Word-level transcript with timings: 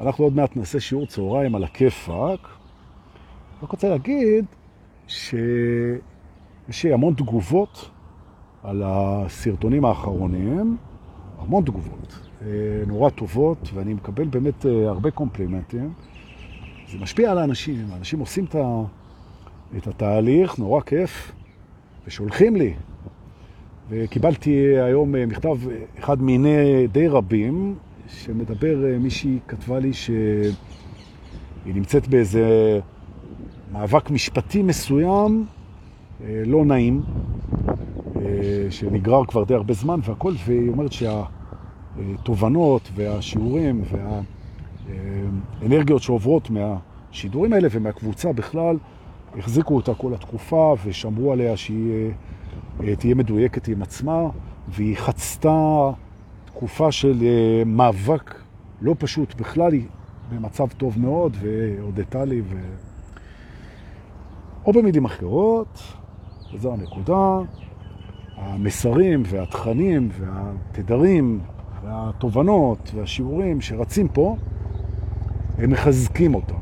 אנחנו 0.00 0.24
עוד 0.24 0.36
מעט 0.36 0.56
נעשה 0.56 0.80
שיעור 0.80 1.06
צהריים 1.06 1.54
על 1.54 1.64
הכיפק. 1.64 2.48
רק 3.62 3.70
רוצה 3.72 3.88
להגיד 3.88 4.44
שיש 5.06 6.00
המון 6.84 7.14
תגובות 7.14 7.90
על 8.62 8.82
הסרטונים 8.86 9.84
האחרונים, 9.84 10.76
המון 11.38 11.64
תגובות, 11.64 12.18
אה, 12.42 12.46
נורא 12.86 13.10
טובות, 13.10 13.70
ואני 13.74 13.94
מקבל 13.94 14.24
באמת 14.24 14.66
אה, 14.66 14.88
הרבה 14.88 15.10
קומפלימנטים. 15.10 15.92
זה 16.88 16.98
משפיע 16.98 17.30
על 17.30 17.38
האנשים, 17.38 17.86
האנשים 17.92 18.18
עושים 18.18 18.44
את 19.76 19.86
התהליך, 19.86 20.58
נורא 20.58 20.80
כיף, 20.80 21.32
ושולחים 22.06 22.56
לי. 22.56 22.74
וקיבלתי 23.88 24.78
היום 24.80 25.16
אה, 25.16 25.26
מכתב, 25.26 25.56
אחד 25.98 26.22
מיני 26.22 26.86
די 26.86 27.08
רבים, 27.08 27.74
שמדבר, 28.08 28.76
מישהי 29.00 29.38
כתבה 29.48 29.78
לי 29.78 29.92
שהיא 29.92 30.52
נמצאת 31.66 32.08
באיזה 32.08 32.80
מאבק 33.72 34.10
משפטי 34.10 34.62
מסוים, 34.62 35.46
לא 36.46 36.64
נעים, 36.64 37.02
שנגרר 38.70 39.24
כבר 39.24 39.44
די 39.44 39.54
הרבה 39.54 39.74
זמן 39.74 40.00
והכל, 40.02 40.32
והיא 40.46 40.70
אומרת 40.70 40.90
שהתובנות 40.92 42.90
והשיעורים 42.94 43.82
והאנרגיות 45.60 46.02
שעוברות 46.02 46.50
מהשידורים 46.50 47.52
האלה 47.52 47.68
ומהקבוצה 47.70 48.32
בכלל, 48.32 48.76
החזיקו 49.38 49.76
אותה 49.76 49.94
כל 49.94 50.14
התקופה 50.14 50.74
ושמרו 50.84 51.32
עליה 51.32 51.56
שהיא 51.56 52.10
אה, 52.82 52.96
תהיה 52.96 53.14
מדויקת 53.14 53.68
עם 53.68 53.82
עצמה, 53.82 54.22
והיא 54.68 54.96
חצתה 54.96 55.90
תקופה 56.58 56.92
של 56.92 57.22
אה, 57.22 57.62
מאבק 57.66 58.34
לא 58.80 58.94
פשוט 58.98 59.34
בכלל, 59.34 59.72
היא 59.72 59.86
במצב 60.30 60.66
טוב 60.68 60.98
מאוד, 60.98 61.36
והודתה 61.40 62.24
לי, 62.24 62.40
ו... 62.40 62.56
או 64.66 64.72
במילים 64.72 65.04
אחרות, 65.04 65.82
וזו 66.54 66.72
הנקודה, 66.72 67.38
המסרים 68.36 69.22
והתכנים 69.26 70.08
והתדרים 70.12 71.40
והתובנות 71.84 72.90
והשיעורים 72.94 73.60
שרצים 73.60 74.08
פה, 74.08 74.36
הם 75.58 75.70
מחזקים 75.70 76.34
אותם. 76.34 76.58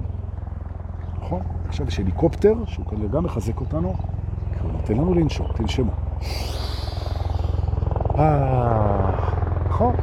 נכון? 1.21 1.41
עכשיו 1.69 1.89
יש 1.89 2.01
הליקופטר, 2.01 2.55
שהוא 2.67 2.87
כנראה 2.87 3.09
גם 3.09 3.25
מחזק 3.25 3.61
אותנו, 3.61 3.95
כי 4.53 4.59
הוא 4.63 4.73
נותן 4.73 4.95
לנו 4.95 5.15
לנשום, 5.15 5.47
תנשמו. 5.55 5.93
אה, 8.19 9.36
נכון. 9.77 9.95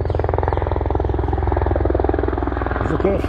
איזה 2.84 2.98
כיף. 2.98 3.26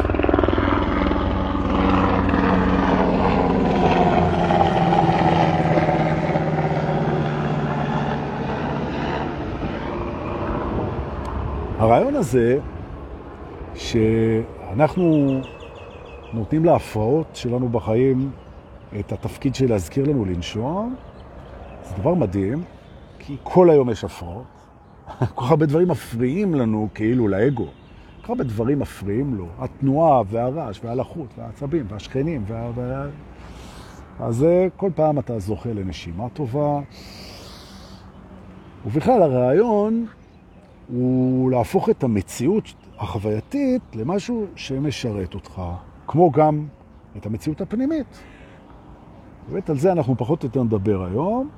הרעיון 11.78 12.17
הזה 12.17 12.58
שאנחנו 13.75 15.41
נותנים 16.33 16.64
להפרעות 16.64 17.27
שלנו 17.34 17.69
בחיים 17.69 18.31
את 19.01 19.12
התפקיד 19.12 19.55
של 19.55 19.69
להזכיר 19.69 20.05
לנו 20.11 20.25
לנשום, 20.25 20.95
זה 21.83 21.95
דבר 21.98 22.14
מדהים, 22.14 22.64
כי 23.19 23.36
כל 23.42 23.70
היום 23.70 23.91
יש 23.91 24.05
הפרעות. 24.05 24.53
כל 25.34 25.42
כך 25.42 25.50
הרבה 25.50 25.66
דברים 25.66 25.88
מפריעים 25.88 26.55
לנו 26.55 26.88
כאילו 26.94 27.28
לאגו. 27.28 27.64
כל 27.64 28.22
כך 28.22 28.30
הרבה 28.30 28.44
דברים 28.44 28.78
מפריעים 28.78 29.34
לו. 29.34 29.46
התנועה 29.58 30.22
והרעש 30.30 30.80
והלחות 30.84 31.28
והעצבים 31.38 31.86
והשכנים. 31.88 32.44
וה... 32.46 33.06
אז 34.20 34.46
כל 34.77 34.91
פעם 34.94 35.19
אתה 35.19 35.38
זוכה 35.38 35.72
לנשימה 35.72 36.28
טובה. 36.28 36.80
ובכלל 38.86 39.23
הרעיון 39.23 40.06
הוא 40.89 41.50
להפוך 41.50 41.90
את 41.90 42.05
המציאות 42.05 42.64
החווייתית 42.98 43.83
למשהו 43.95 44.46
שמשרת 44.56 45.34
אותך, 45.34 45.62
כמו 46.06 46.30
גם 46.30 46.67
את 47.17 47.27
המציאות 47.27 47.61
הפנימית. 47.61 48.06
באמת 49.48 49.70
על 49.70 49.79
זה 49.79 49.92
אנחנו 49.92 50.17
פחות 50.18 50.42
או 50.42 50.46
יותר 50.46 50.62
נדבר 50.62 51.05
היום. 51.05 51.48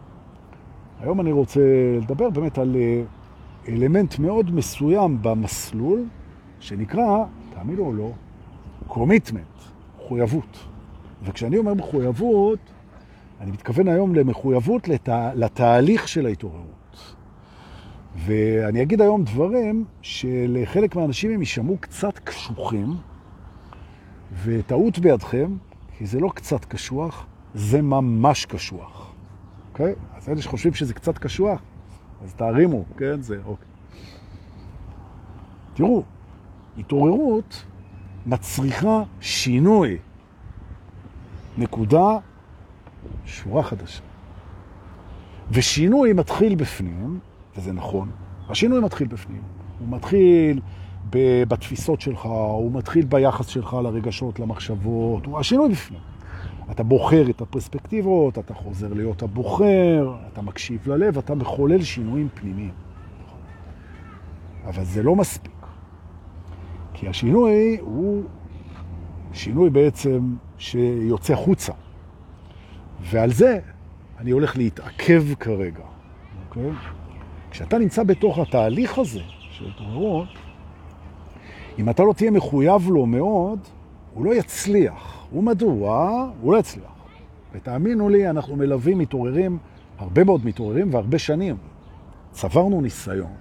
היום 1.01 1.21
אני 1.21 1.33
רוצה 1.33 1.61
לדבר 2.03 2.31
באמת 2.31 2.59
על 2.59 2.77
אה, 2.77 3.03
אלמנט 3.69 4.19
מאוד 4.19 4.55
מסוים 4.55 5.19
במסלול, 5.23 6.05
שנקרא, 6.61 7.25
תאמינו 7.55 7.83
או 7.83 7.93
לא, 7.93 8.11
קומיטמנט, 8.87 9.45
מחויבות. 9.97 10.59
וכשאני 11.23 11.59
אומר 11.59 11.75
מחויבות, 11.75 12.59
אני 13.41 13.51
מתכוון 13.51 13.89
היום 13.89 14.15
למחויבות 14.15 14.89
לתה, 14.89 15.31
לתהליך 15.35 16.09
של 16.09 16.27
ההתעוררות. 16.27 17.15
ואני 18.17 18.83
אגיד 18.83 19.01
היום 19.01 19.25
דברים 19.25 19.85
שלחלק 20.03 20.97
מהאנשים 20.97 21.31
הם 21.31 21.41
יישמעו 21.41 21.77
קצת 21.81 22.19
קשוחים, 22.19 22.97
וטעות 24.45 24.99
בידכם, 24.99 25.57
כי 25.99 26.07
זה 26.07 26.21
לא 26.21 26.31
קצת 26.35 26.65
קשוח, 26.65 27.27
זה 27.55 27.83
ממש 27.83 28.47
קשוח. 28.47 29.13
אוקיי? 29.73 29.95
אז 30.17 30.29
אלה 30.29 30.43
שחושבים 30.43 30.75
שזה 30.75 30.95
קצת 30.95 31.19
קשוח, 31.19 31.61
אז 32.27 32.35
תערימו, 32.35 32.85
כן? 32.97 33.23
זה 33.23 33.39
אוקיי. 33.47 33.67
תראו, 35.75 36.03
התעוררות 36.79 37.65
מצריכה 38.27 39.03
שינוי. 39.21 39.99
נקודה, 41.59 42.19
שורה 43.27 43.63
חדשה. 43.63 44.03
ושינוי 45.51 46.13
מתחיל 46.13 46.55
בפנים, 46.55 47.19
וזה 47.57 47.73
נכון. 47.73 48.11
השינוי 48.49 48.81
מתחיל 48.81 49.09
בפנים. 49.09 49.43
הוא 49.79 49.89
מתחיל 49.89 50.61
בתפיסות 51.49 52.01
שלך, 52.01 52.25
הוא 52.27 52.73
מתחיל 52.73 53.05
ביחס 53.05 53.47
שלך 53.47 53.77
לרגשות, 53.83 54.41
למחשבות, 54.41 55.27
הוא 55.27 55.39
השינוי 55.39 55.69
בפנים. 55.69 56.01
אתה 56.71 56.83
בוחר 56.83 57.31
את 57.31 57.41
הפרספקטיבות, 57.41 58.39
אתה 58.39 58.55
חוזר 58.55 58.93
להיות 58.93 59.23
הבוחר, 59.23 60.15
אתה 60.33 60.43
מקשיב 60.43 60.89
ללב, 60.89 61.19
אתה 61.19 61.35
מחולל 61.35 61.83
שינויים 61.83 62.29
פנימיים. 62.35 62.73
אבל 64.65 64.85
זה 64.85 65.03
לא 65.03 65.17
מספיק. 65.17 65.53
כי 66.95 67.09
השינוי 67.09 67.79
הוא 67.81 68.25
שינוי 69.33 69.71
בעצם 69.71 70.35
שיוצא 70.59 71.35
חוצה. 71.35 71.73
ועל 73.01 73.33
זה 73.33 73.59
אני 74.19 74.31
הולך 74.31 74.57
להתעכב 74.57 75.35
כרגע, 75.35 75.85
אוקיי? 76.49 76.71
כשאתה 77.51 77.79
נמצא 77.79 78.03
בתוך 78.03 78.39
התהליך 78.39 78.99
הזה 78.99 79.21
של 79.51 79.65
התעוררות, 79.69 80.29
אם 81.79 81.91
אתה 81.91 82.03
לא 82.03 82.13
תהיה 82.13 82.31
מחויב 82.31 82.91
לו 82.91 83.07
מאוד, 83.07 83.59
הוא 84.15 84.25
לא 84.25 84.35
יצליח. 84.35 85.16
הוא 85.31 85.45
מדוע? 85.45 86.31
הוא 86.41 86.53
לא 86.53 86.59
יצליח. 86.59 86.93
ותאמינו 87.53 88.09
לי, 88.09 88.31
אנחנו 88.31 88.57
מלווים 88.57 88.99
מתעוררים, 88.99 89.59
הרבה 89.99 90.25
מאוד 90.25 90.47
מתעוררים 90.47 90.95
והרבה 90.95 91.19
שנים. 91.19 91.57
צברנו 92.33 92.81
ניסיון. 92.81 93.33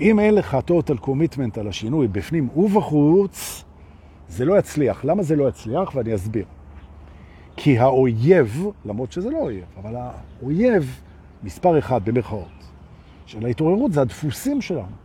אם 0.00 0.18
אין 0.18 0.34
לך 0.34 0.56
total 0.68 1.04
commitment 1.04 1.60
על 1.60 1.68
השינוי 1.68 2.08
בפנים 2.08 2.48
ובחוץ, 2.56 3.64
זה 4.28 4.44
לא 4.44 4.58
יצליח. 4.58 5.04
למה 5.04 5.22
זה 5.22 5.36
לא 5.36 5.48
יצליח? 5.48 5.94
ואני 5.94 6.14
אסביר. 6.14 6.44
כי 7.56 7.78
האויב, 7.78 8.66
למרות 8.84 9.12
שזה 9.12 9.30
לא 9.30 9.38
אויב, 9.38 9.64
אבל 9.80 9.96
האויב 9.96 11.00
מספר 11.42 11.78
אחד 11.78 12.04
במרכאות, 12.04 12.48
של 13.26 13.46
ההתעוררות 13.46 13.92
זה 13.92 14.00
הדפוסים 14.00 14.60
שלנו. 14.60 14.96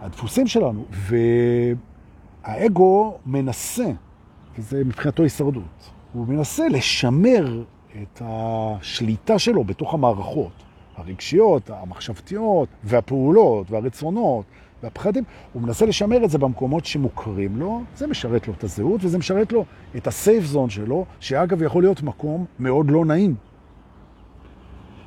הדפוסים 0.00 0.46
שלנו. 0.46 0.84
והאגו 2.44 3.18
מנסה, 3.26 3.90
וזה 4.58 4.84
מבחינתו 4.84 5.22
הישרדות, 5.22 5.90
הוא 6.12 6.26
מנסה 6.26 6.68
לשמר 6.68 7.62
את 8.02 8.22
השליטה 8.24 9.38
שלו 9.38 9.64
בתוך 9.64 9.94
המערכות, 9.94 10.52
הרגשיות, 10.96 11.70
המחשבתיות, 11.70 12.68
והפעולות, 12.84 13.70
והרצונות, 13.70 14.44
והפחדים. 14.82 15.24
הוא 15.52 15.62
מנסה 15.62 15.86
לשמר 15.86 16.24
את 16.24 16.30
זה 16.30 16.38
במקומות 16.38 16.84
שמוכרים 16.84 17.56
לו, 17.56 17.82
זה 17.96 18.06
משרת 18.06 18.48
לו 18.48 18.54
את 18.54 18.64
הזהות, 18.64 19.04
וזה 19.04 19.18
משרת 19.18 19.52
לו 19.52 19.64
את 19.96 20.06
הסייף 20.06 20.44
זון 20.44 20.70
שלו, 20.70 21.04
שאגב 21.20 21.62
יכול 21.62 21.82
להיות 21.82 22.02
מקום 22.02 22.44
מאוד 22.58 22.90
לא 22.90 23.04
נעים. 23.04 23.34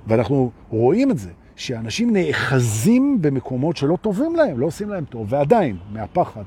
ואנחנו 0.07 0.51
רואים 0.69 1.11
את 1.11 1.17
זה. 1.17 1.31
שאנשים 1.57 2.13
נאחזים 2.13 3.21
במקומות 3.21 3.77
שלא 3.77 3.97
טובים 4.01 4.35
להם, 4.35 4.59
לא 4.59 4.65
עושים 4.65 4.89
להם 4.89 5.05
טוב, 5.05 5.27
ועדיין, 5.29 5.77
מהפחד. 5.91 6.44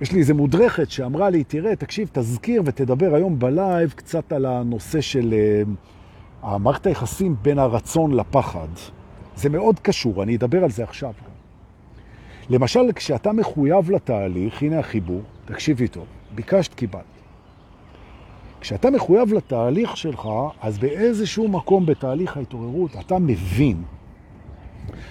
יש 0.00 0.12
לי 0.12 0.18
איזה 0.18 0.34
מודרכת 0.34 0.90
שאמרה 0.90 1.30
לי, 1.30 1.44
תראה, 1.44 1.76
תקשיב, 1.76 2.10
תזכיר 2.12 2.62
ותדבר 2.64 3.14
היום 3.14 3.38
בלייב 3.38 3.92
קצת 3.96 4.32
על 4.32 4.46
הנושא 4.46 5.00
של 5.00 5.34
uh, 5.34 5.68
המערכת 6.42 6.86
היחסים 6.86 7.36
בין 7.42 7.58
הרצון 7.58 8.12
לפחד. 8.12 8.68
זה 9.36 9.48
מאוד 9.48 9.78
קשור, 9.78 10.22
אני 10.22 10.36
אדבר 10.36 10.64
על 10.64 10.70
זה 10.70 10.82
עכשיו. 10.82 11.12
למשל, 12.50 12.92
כשאתה 12.94 13.32
מחויב 13.32 13.90
לתהליך, 13.90 14.62
הנה 14.62 14.78
החיבור, 14.78 15.20
תקשיבי 15.44 15.88
טוב, 15.88 16.06
ביקשת, 16.34 16.74
קיבלת. 16.74 17.02
כשאתה 18.60 18.90
מחויב 18.90 19.32
לתהליך 19.32 19.96
שלך, 19.96 20.28
אז 20.60 20.78
באיזשהו 20.78 21.48
מקום 21.48 21.86
בתהליך 21.86 22.36
ההתעוררות 22.36 22.96
אתה 23.00 23.18
מבין 23.18 23.82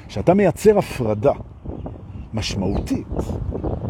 שאתה 0.07 0.33
מייצר 0.33 0.77
הפרדה 0.77 1.33
משמעותית 2.33 3.07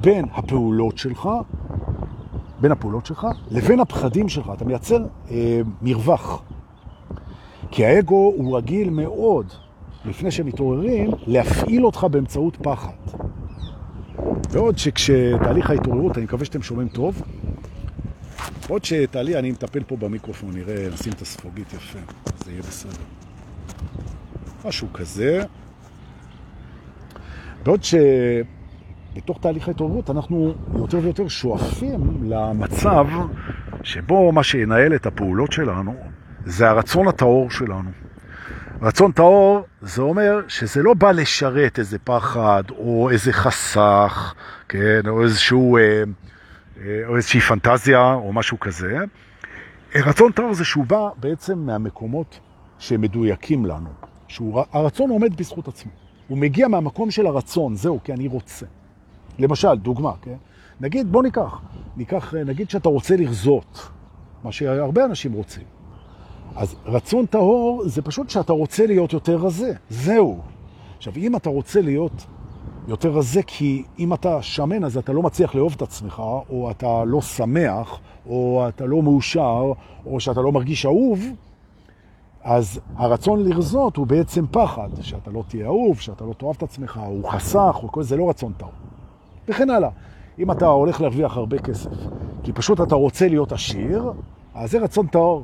בין 0.01 0.25
הפעולות 0.33 0.97
שלך, 0.97 1.29
בין 2.61 2.71
הפעולות 2.71 3.05
שלך 3.05 3.27
לבין 3.51 3.79
הפחדים 3.79 4.29
שלך. 4.29 4.51
אתה 4.53 4.65
מייצר 4.65 5.05
אה, 5.31 5.61
מרווח. 5.81 6.43
כי 7.71 7.85
האגו 7.85 8.33
הוא 8.37 8.57
רגיל 8.57 8.89
מאוד, 8.89 9.53
לפני 10.05 10.31
שהם 10.31 10.45
מתעוררים, 10.45 11.11
להפעיל 11.27 11.85
אותך 11.85 12.07
באמצעות 12.11 12.57
פחד. 12.57 12.91
ועוד 14.49 14.77
שכשתהליך 14.77 15.69
ההתעוררות, 15.69 16.17
אני 16.17 16.25
מקווה 16.25 16.45
שאתם 16.45 16.61
שומעים 16.61 16.87
טוב, 16.87 17.21
עוד 18.69 18.85
שתעלי, 18.85 19.39
אני 19.39 19.51
מטפל 19.51 19.83
פה 19.83 19.95
במיקרופון, 19.95 20.51
נראה, 20.53 20.87
נשים 20.93 21.13
את 21.13 21.21
הספוגית 21.21 21.73
יפה, 21.73 21.99
זה 22.45 22.51
יהיה 22.51 22.61
בסדר. 22.61 23.03
משהו 24.65 24.87
כזה. 24.93 25.43
בעוד 27.67 27.81
שבתוך 27.83 29.39
תהליך 29.41 29.67
ההתעוררות 29.67 30.09
אנחנו 30.09 30.53
יותר 30.73 30.97
ויותר 30.97 31.27
שואפים 31.27 32.23
למצב 32.23 33.07
שבו 33.83 34.31
מה 34.31 34.43
שינהל 34.43 34.95
את 34.95 35.05
הפעולות 35.05 35.51
שלנו 35.51 35.95
זה 36.45 36.69
הרצון 36.69 37.07
הטהור 37.07 37.51
שלנו. 37.51 37.89
רצון 38.81 39.11
טהור 39.11 39.61
זה 39.81 40.01
אומר 40.01 40.41
שזה 40.47 40.83
לא 40.83 40.93
בא 40.93 41.11
לשרת 41.11 41.79
איזה 41.79 41.99
פחד 41.99 42.63
או 42.77 43.09
איזה 43.09 43.33
חסך, 43.33 44.33
כן, 44.69 45.01
או 45.07 45.23
איזשהו... 45.23 45.77
אה, 45.77 46.03
או 47.07 47.15
איזושהי 47.15 47.39
פנטזיה 47.39 48.13
או 48.13 48.33
משהו 48.33 48.59
כזה. 48.59 48.97
רצון 49.95 50.31
טהור 50.31 50.53
זה 50.53 50.65
שהוא 50.65 50.85
בא 50.85 51.09
בעצם 51.19 51.59
מהמקומות 51.59 52.39
שמדויקים 52.79 53.65
לנו. 53.65 53.89
שהוא, 54.27 54.63
הרצון 54.71 55.09
עומד 55.09 55.37
בזכות 55.37 55.67
עצמו. 55.67 56.06
הוא 56.27 56.37
מגיע 56.37 56.67
מהמקום 56.67 57.11
של 57.11 57.27
הרצון, 57.27 57.75
זהו, 57.75 57.99
כי 58.03 58.13
אני 58.13 58.27
רוצה. 58.27 58.65
למשל, 59.39 59.75
דוגמה, 59.75 60.11
כן? 60.21 60.35
נגיד, 60.81 61.11
בוא 61.11 61.23
ניקח, 61.23 61.61
ניקח, 61.97 62.33
נגיד 62.33 62.69
שאתה 62.69 62.89
רוצה 62.89 63.15
לרזות, 63.15 63.89
מה 64.43 64.51
שהרבה 64.51 65.05
אנשים 65.05 65.33
רוצים. 65.33 65.63
אז 66.55 66.75
רצון 66.85 67.25
טהור 67.25 67.83
זה 67.85 68.01
פשוט 68.01 68.29
שאתה 68.29 68.53
רוצה 68.53 68.85
להיות 68.85 69.13
יותר 69.13 69.37
רזה, 69.37 69.73
זהו. 69.89 70.39
עכשיו, 70.97 71.13
אם 71.17 71.35
אתה 71.35 71.49
רוצה 71.49 71.81
להיות 71.81 72.25
יותר 72.87 73.09
רזה, 73.09 73.43
כי 73.43 73.83
אם 73.99 74.13
אתה 74.13 74.41
שמן 74.41 74.83
אז 74.83 74.97
אתה 74.97 75.13
לא 75.13 75.23
מצליח 75.23 75.55
לאהוב 75.55 75.73
את 75.75 75.81
עצמך, 75.81 76.19
או 76.49 76.71
אתה 76.71 77.03
לא 77.05 77.21
שמח, 77.21 77.99
או 78.25 78.65
אתה 78.67 78.85
לא 78.85 79.01
מאושר, 79.01 79.71
או 80.05 80.19
שאתה 80.19 80.41
לא 80.41 80.51
מרגיש 80.51 80.85
אהוב, 80.85 81.19
אז 82.43 82.79
הרצון 82.95 83.43
לרזות 83.43 83.97
הוא 83.97 84.07
בעצם 84.07 84.45
פחד, 84.51 84.89
שאתה 85.01 85.31
לא 85.31 85.43
תהיה 85.47 85.65
אהוב, 85.65 85.99
שאתה 85.99 86.25
לא 86.25 86.33
תאהב 86.33 86.55
את 86.57 86.63
עצמך, 86.63 86.99
הוא 87.07 87.29
חסך, 87.29 87.79
או 87.83 87.91
כל 87.91 88.03
זה 88.03 88.17
לא 88.17 88.29
רצון 88.29 88.53
טהור. 88.57 88.71
וכן 89.47 89.69
הלאה. 89.69 89.89
אם 90.39 90.51
אתה 90.51 90.65
הולך 90.65 91.01
להרוויח 91.01 91.37
הרבה 91.37 91.59
כסף, 91.59 91.89
כי 92.43 92.53
פשוט 92.53 92.81
אתה 92.81 92.95
רוצה 92.95 93.27
להיות 93.27 93.51
עשיר, 93.51 94.11
אז 94.55 94.71
זה 94.71 94.79
רצון 94.79 95.07
טהור. 95.07 95.43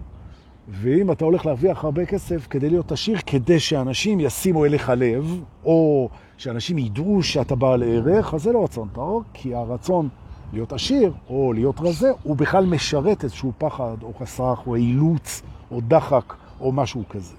ואם 0.69 1.11
אתה 1.11 1.25
הולך 1.25 1.45
להרוויח 1.45 1.83
הרבה 1.83 2.05
כסף 2.05 2.47
כדי 2.49 2.69
להיות 2.69 2.91
עשיר, 2.91 3.17
כדי 3.25 3.59
שאנשים 3.59 4.19
ישימו 4.19 4.65
אליך 4.65 4.91
לב, 4.95 5.41
או 5.65 6.09
שאנשים 6.37 6.77
ידעו 6.77 7.23
שאתה 7.23 7.55
בעל 7.55 7.83
ערך, 7.83 8.33
אז 8.33 8.43
זה 8.43 8.51
לא 8.51 8.63
רצון 8.63 8.87
טהור, 8.93 9.23
כי 9.33 9.55
הרצון 9.55 10.09
להיות 10.53 10.73
עשיר 10.73 11.13
או 11.29 11.53
להיות 11.53 11.75
רזה, 11.79 12.11
הוא 12.23 12.35
בכלל 12.35 12.65
משרת 12.65 13.23
איזשהו 13.23 13.51
פחד 13.57 13.95
או 14.03 14.13
חסך 14.19 14.59
או 14.67 14.75
אילוץ 14.75 15.41
או 15.71 15.81
דחק 15.87 16.33
או 16.59 16.71
משהו 16.71 17.03
כזה. 17.09 17.35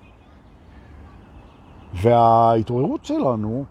וההתעוררות 1.95 3.05
שלנו 3.05 3.65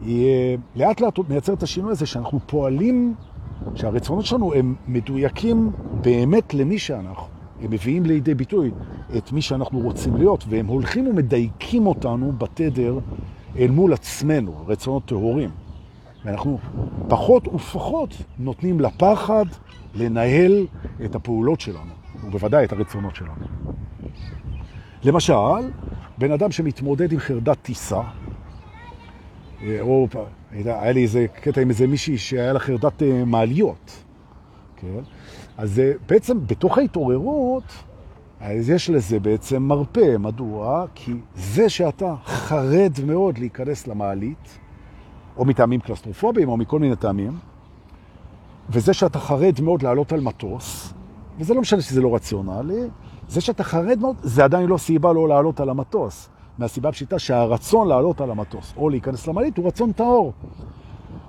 היא 0.00 0.58
לאט 0.76 1.00
לאט 1.00 1.18
מייצר 1.28 1.52
את 1.52 1.62
השינוי 1.62 1.90
הזה 1.90 2.06
שאנחנו 2.06 2.40
פועלים, 2.46 3.14
שהרצונות 3.74 4.24
שלנו 4.24 4.54
הם 4.54 4.74
מדויקים 4.88 5.70
באמת 6.00 6.54
למי 6.54 6.78
שאנחנו. 6.78 7.26
הם 7.60 7.70
מביאים 7.70 8.06
לידי 8.06 8.34
ביטוי 8.34 8.70
את 9.16 9.32
מי 9.32 9.42
שאנחנו 9.42 9.78
רוצים 9.78 10.16
להיות, 10.16 10.44
והם 10.48 10.66
הולכים 10.66 11.06
ומדייקים 11.06 11.86
אותנו 11.86 12.32
בתדר 12.32 12.98
אל 13.58 13.70
מול 13.70 13.92
עצמנו, 13.92 14.52
רצונות 14.66 15.04
טהורים. 15.04 15.50
ואנחנו 16.24 16.58
פחות 17.08 17.48
ופחות 17.48 18.14
נותנים 18.38 18.80
לפחד 18.80 19.44
לנהל 19.94 20.66
את 21.04 21.14
הפעולות 21.14 21.60
שלנו, 21.60 21.92
ובוודאי 22.24 22.64
את 22.64 22.72
הרצונות 22.72 23.16
שלנו. 23.16 23.65
למשל, 25.06 25.70
בן 26.18 26.32
אדם 26.32 26.50
שמתמודד 26.50 27.12
עם 27.12 27.18
חרדת 27.18 27.58
טיסה, 27.62 28.00
אה, 29.62 29.80
או 29.80 30.08
היה 30.52 30.92
לי 30.92 31.02
איזה 31.02 31.26
קטע 31.40 31.60
עם 31.60 31.70
איזה 31.70 31.86
מישהי 31.86 32.18
שהיה 32.18 32.52
לה 32.52 32.58
חרדת 32.58 33.02
אה, 33.02 33.24
מעליות, 33.24 34.04
כן? 34.76 35.00
אז 35.56 35.82
בעצם 36.08 36.46
בתוך 36.46 36.78
ההתעוררות, 36.78 37.62
אז 38.40 38.70
יש 38.70 38.90
לזה 38.90 39.20
בעצם 39.20 39.62
מרפא. 39.62 40.16
מדוע? 40.18 40.86
כי 40.94 41.12
זה 41.34 41.68
שאתה 41.68 42.14
חרד 42.24 42.92
מאוד 43.06 43.38
להיכנס 43.38 43.86
למעלית, 43.86 44.58
או 45.36 45.44
מטעמים 45.44 45.80
קלסטרופוביים, 45.80 46.48
או 46.48 46.56
מכל 46.56 46.78
מיני 46.78 46.96
טעמים, 46.96 47.38
וזה 48.70 48.94
שאתה 48.94 49.18
חרד 49.18 49.60
מאוד 49.60 49.82
לעלות 49.82 50.12
על 50.12 50.20
מטוס, 50.20 50.94
וזה 51.38 51.54
לא 51.54 51.60
משנה 51.60 51.80
שזה 51.80 52.00
לא 52.00 52.14
רציונלי, 52.14 52.80
זה 53.28 53.40
שאתה 53.40 53.64
חרד 53.64 53.98
מאוד, 54.00 54.16
זה 54.22 54.44
עדיין 54.44 54.66
לא 54.66 54.78
סיבה 54.78 55.12
לא 55.12 55.28
לעלות 55.28 55.60
על 55.60 55.68
המטוס. 55.68 56.28
מהסיבה 56.58 56.88
הפשיטה 56.88 57.18
שהרצון 57.18 57.88
לעלות 57.88 58.20
על 58.20 58.30
המטוס 58.30 58.74
או 58.76 58.88
להיכנס 58.88 59.26
למעלית 59.26 59.56
הוא 59.56 59.66
רצון 59.66 59.92
טהור. 59.92 60.32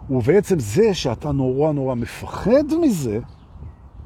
ובעצם 0.09 0.59
זה 0.59 0.93
שאתה 0.93 1.31
נורא 1.31 1.71
נורא 1.71 1.95
מפחד 1.95 2.63
מזה, 2.81 3.19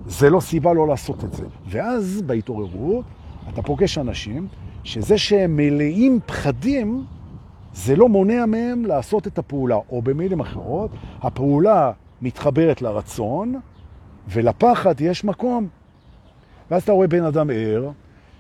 זה 0.06 0.30
לא 0.30 0.40
סיבה 0.40 0.74
לא 0.74 0.88
לעשות 0.88 1.24
את 1.24 1.34
זה. 1.34 1.46
ואז 1.68 2.22
בהתעוררות 2.26 3.06
אתה 3.50 3.62
פוגש 3.62 3.98
אנשים 3.98 4.48
שזה 4.84 5.18
שהם 5.18 5.56
מלאים 5.56 6.20
פחדים, 6.26 7.06
זה 7.74 7.96
לא 7.96 8.10
מונע 8.10 8.46
מהם 8.46 8.86
לעשות 8.86 9.28
את 9.28 9.38
הפעולה. 9.38 9.78
או 9.90 10.02
במילים 10.02 10.40
אחרות, 10.40 10.92
הפעולה 11.22 11.92
מתחברת 12.22 12.82
לרצון, 12.82 13.60
ולפחד 14.28 15.02
יש 15.02 15.24
מקום. 15.24 15.68
ואז 16.72 16.84
אתה 16.84 16.92
רואה 16.92 17.08
בן 17.08 17.24
אדם 17.24 17.50
ער, 17.50 17.90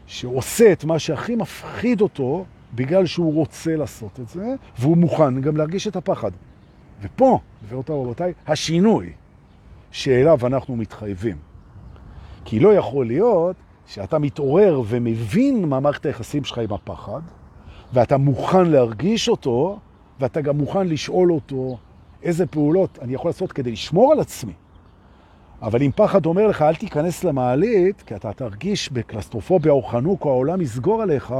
שעושה 0.07 0.71
את 0.71 0.83
מה 0.83 0.99
שהכי 0.99 1.35
מפחיד 1.35 2.01
אותו, 2.01 2.45
בגלל 2.75 3.05
שהוא 3.05 3.33
רוצה 3.33 3.75
לעשות 3.75 4.19
את 4.19 4.29
זה, 4.29 4.55
והוא 4.79 4.97
מוכן 4.97 5.41
גם 5.41 5.57
להרגיש 5.57 5.87
את 5.87 5.95
הפחד. 5.95 6.31
ופה, 7.01 7.39
גבירותיי 7.65 7.95
ורבותיי, 7.95 8.33
השינוי 8.47 9.09
שאליו 9.91 10.47
אנחנו 10.47 10.75
מתחייבים. 10.75 11.37
כי 12.45 12.59
לא 12.59 12.73
יכול 12.73 13.07
להיות 13.07 13.55
שאתה 13.87 14.19
מתעורר 14.19 14.81
ומבין 14.87 15.65
מה 15.65 15.79
מערכת 15.79 16.05
היחסים 16.05 16.43
שלך 16.43 16.57
עם 16.57 16.73
הפחד, 16.73 17.21
ואתה 17.93 18.17
מוכן 18.17 18.65
להרגיש 18.65 19.29
אותו, 19.29 19.79
ואתה 20.19 20.41
גם 20.41 20.57
מוכן 20.57 20.87
לשאול 20.87 21.31
אותו 21.31 21.77
איזה 22.23 22.45
פעולות 22.45 22.99
אני 23.01 23.13
יכול 23.13 23.29
לעשות 23.29 23.51
כדי 23.51 23.71
לשמור 23.71 24.11
על 24.11 24.19
עצמי. 24.19 24.53
אבל 25.61 25.83
אם 25.83 25.91
פחד 25.95 26.25
אומר 26.25 26.47
לך, 26.47 26.61
אל 26.61 26.75
תיכנס 26.75 27.23
למעלית, 27.23 28.01
כי 28.01 28.15
אתה 28.15 28.33
תרגיש 28.33 28.91
בקלסטרופוביה 28.91 29.71
או 29.71 29.83
חנוק, 29.83 30.25
או 30.25 30.29
העולם 30.29 30.61
יסגור 30.61 31.01
עליך, 31.01 31.33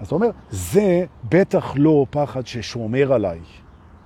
אז 0.00 0.06
אתה 0.06 0.14
אומר, 0.14 0.30
זה 0.50 1.04
בטח 1.28 1.74
לא 1.76 2.06
פחד 2.10 2.46
ששומר 2.46 3.12
עליי. 3.12 3.38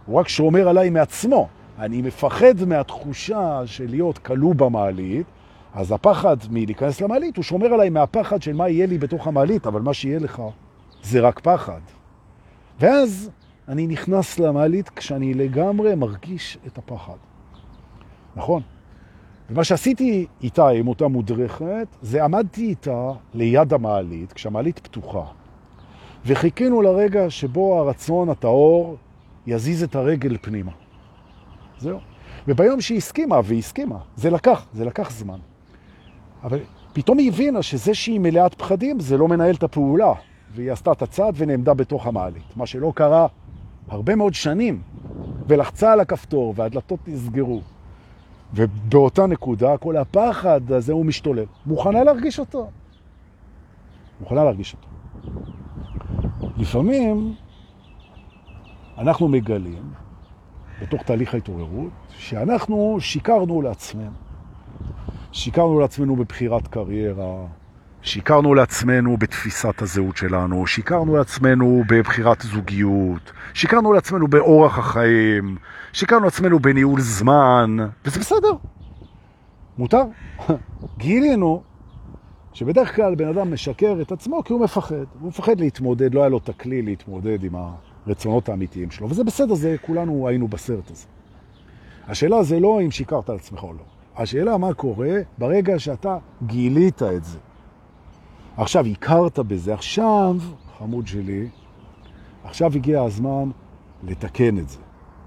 הוא 0.06 0.20
רק 0.20 0.28
שומר 0.28 0.68
עליי 0.68 0.90
מעצמו. 0.90 1.48
אני 1.78 2.02
מפחד 2.02 2.64
מהתחושה 2.66 3.62
של 3.66 3.86
להיות 3.90 4.18
כלוא 4.18 4.54
במעלית, 4.54 5.26
אז 5.74 5.92
הפחד 5.92 6.36
מלהיכנס 6.50 7.00
למעלית, 7.00 7.36
הוא 7.36 7.42
שומר 7.42 7.66
עליי 7.66 7.90
מהפחד 7.90 8.42
של 8.42 8.52
מה 8.52 8.68
יהיה 8.68 8.86
לי 8.86 8.98
בתוך 8.98 9.26
המעלית, 9.26 9.66
אבל 9.66 9.80
מה 9.80 9.94
שיהיה 9.94 10.18
לך 10.18 10.42
זה 11.02 11.20
רק 11.20 11.40
פחד. 11.40 11.80
ואז 12.80 13.30
אני 13.68 13.86
נכנס 13.86 14.38
למעלית 14.38 14.88
כשאני 14.88 15.34
לגמרי 15.34 15.94
מרגיש 15.94 16.58
את 16.66 16.78
הפחד. 16.78 17.16
נכון? 18.36 18.62
ומה 19.50 19.64
שעשיתי 19.64 20.26
איתה, 20.42 20.68
עם 20.68 20.88
אותה 20.88 21.08
מודרכת, 21.08 21.86
זה 22.02 22.24
עמדתי 22.24 22.68
איתה 22.68 23.10
ליד 23.34 23.72
המעלית, 23.72 24.32
כשהמעלית 24.32 24.78
פתוחה, 24.78 25.24
וחיכינו 26.26 26.82
לרגע 26.82 27.30
שבו 27.30 27.78
הרצון 27.78 28.28
הטהור 28.28 28.96
יזיז 29.46 29.82
את 29.82 29.96
הרגל 29.96 30.36
פנימה. 30.40 30.72
זהו. 31.78 31.98
וביום 32.48 32.80
שהיא 32.80 32.98
הסכימה, 32.98 33.40
והיא 33.44 33.58
הסכימה, 33.58 33.98
זה 34.16 34.30
לקח, 34.30 34.66
זה 34.72 34.84
לקח 34.84 35.10
זמן. 35.10 35.38
אבל 36.42 36.58
פתאום 36.92 37.18
היא 37.18 37.28
הבינה 37.28 37.62
שזה 37.62 37.94
שהיא 37.94 38.20
מלאת 38.20 38.54
פחדים 38.54 39.00
זה 39.00 39.16
לא 39.16 39.28
מנהל 39.28 39.54
את 39.54 39.62
הפעולה, 39.62 40.12
והיא 40.54 40.72
עשתה 40.72 40.92
את 40.92 41.02
הצעד 41.02 41.34
ונעמדה 41.36 41.74
בתוך 41.74 42.06
המעלית, 42.06 42.56
מה 42.56 42.66
שלא 42.66 42.92
קרה 42.94 43.26
הרבה 43.88 44.14
מאוד 44.14 44.34
שנים 44.34 44.82
ולחצה 45.48 45.92
על 45.92 46.00
הכפתור 46.00 46.54
והדלתות 46.56 47.00
נסגרו. 47.08 47.60
ובאותה 48.54 49.26
נקודה 49.26 49.76
כל 49.76 49.96
הפחד 49.96 50.72
הזה 50.72 50.92
הוא 50.92 51.06
משתולל. 51.06 51.44
מוכנה 51.66 52.04
להרגיש 52.04 52.38
אותו. 52.38 52.70
מוכנה 54.20 54.44
להרגיש 54.44 54.74
אותו. 54.74 54.88
לפעמים 56.56 57.34
אנחנו 58.98 59.28
מגלים, 59.28 59.92
בתוך 60.82 61.02
תהליך 61.02 61.34
ההתעוררות, 61.34 61.90
שאנחנו 62.18 62.96
שיקרנו 63.00 63.62
לעצמנו. 63.62 64.10
שיקרנו 65.32 65.80
לעצמנו 65.80 66.16
בבחירת 66.16 66.68
קריירה, 66.68 67.46
שיקרנו 68.04 68.54
לעצמנו 68.54 69.16
בתפיסת 69.16 69.82
הזהות 69.82 70.16
שלנו, 70.16 70.66
שיקרנו 70.66 71.16
לעצמנו 71.16 71.82
בבחירת 71.88 72.40
זוגיות, 72.40 73.32
שיקרנו 73.54 73.92
לעצמנו 73.92 74.28
באורח 74.28 74.78
החיים, 74.78 75.56
שיקרנו 75.92 76.24
לעצמנו 76.24 76.58
בניהול 76.58 77.00
זמן, 77.00 77.76
וזה 78.04 78.20
בסדר. 78.20 78.52
מותר. 79.78 80.02
גילינו 80.98 81.62
שבדרך 82.52 82.96
כלל 82.96 83.14
בן 83.14 83.28
אדם 83.28 83.52
משקר 83.52 83.96
את 84.02 84.12
עצמו 84.12 84.44
כי 84.44 84.52
הוא 84.52 84.60
מפחד. 84.60 85.04
הוא 85.20 85.28
מפחד 85.28 85.60
להתמודד, 85.60 86.14
לא 86.14 86.20
היה 86.20 86.28
לו 86.28 86.38
את 86.38 86.48
הכלי 86.48 86.82
להתמודד 86.82 87.44
עם 87.44 87.52
הרצונות 88.06 88.48
האמיתיים 88.48 88.90
שלו, 88.90 89.10
וזה 89.10 89.24
בסדר, 89.24 89.54
זה 89.54 89.76
כולנו 89.86 90.28
היינו 90.28 90.48
בסרט 90.48 90.90
הזה. 90.90 91.06
השאלה 92.08 92.42
זה 92.42 92.60
לא 92.60 92.80
אם 92.80 92.90
שיקרת 92.90 93.30
על 93.30 93.36
עצמך 93.36 93.62
או 93.62 93.72
לא. 93.72 93.84
השאלה 94.16 94.58
מה 94.58 94.74
קורה 94.74 95.18
ברגע 95.38 95.78
שאתה 95.78 96.18
גילית 96.46 97.02
את 97.02 97.24
זה. 97.24 97.38
עכשיו 98.56 98.86
הכרת 98.86 99.38
בזה, 99.38 99.74
עכשיו, 99.74 100.36
חמוד 100.78 101.06
שלי, 101.06 101.48
עכשיו 102.44 102.74
הגיע 102.74 103.02
הזמן 103.02 103.50
לתקן 104.02 104.58
את 104.58 104.68
זה, 104.68 104.78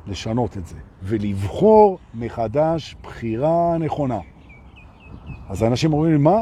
לשנות 0.07 0.57
את 0.57 0.67
זה, 0.67 0.75
ולבחור 1.03 1.99
מחדש 2.13 2.95
בחירה 3.03 3.77
נכונה. 3.77 4.19
אז 5.49 5.61
האנשים 5.61 5.93
אומרים 5.93 6.11
לי, 6.11 6.17
מה? 6.17 6.41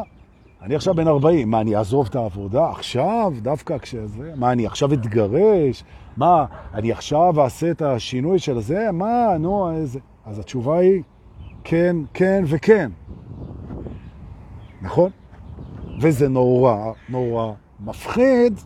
אני 0.62 0.75
עכשיו 0.75 0.94
בן 0.94 1.08
40, 1.08 1.51
מה, 1.51 1.62
אני 1.62 1.75
אעזוב 1.75 2.08
את 2.10 2.15
העבודה 2.15 2.70
עכשיו, 2.70 3.34
דווקא 3.42 3.77
כשזה? 3.77 4.34
מה, 4.36 4.51
אני 4.51 4.65
עכשיו 4.65 4.94
אתגרש? 4.94 5.84
מה, 6.18 6.46
אני 6.74 6.92
עכשיו 6.92 7.42
אעשה 7.44 7.72
את 7.72 7.82
השינוי 7.82 8.39
של 8.39 8.60
זה? 8.60 8.92
מה, 8.92 9.38
נו, 9.39 9.72
איזה... 9.72 10.00
אז 10.25 10.39
התשובה 10.39 10.80
היא 10.80 11.01
כן, 11.63 11.96
כן 12.13 12.44
וכן. 12.48 12.92
נכון? 14.82 15.10
וזה 16.00 16.30
נורא, 16.30 16.92
נורא 17.10 17.54
מפחיד. 17.80 18.60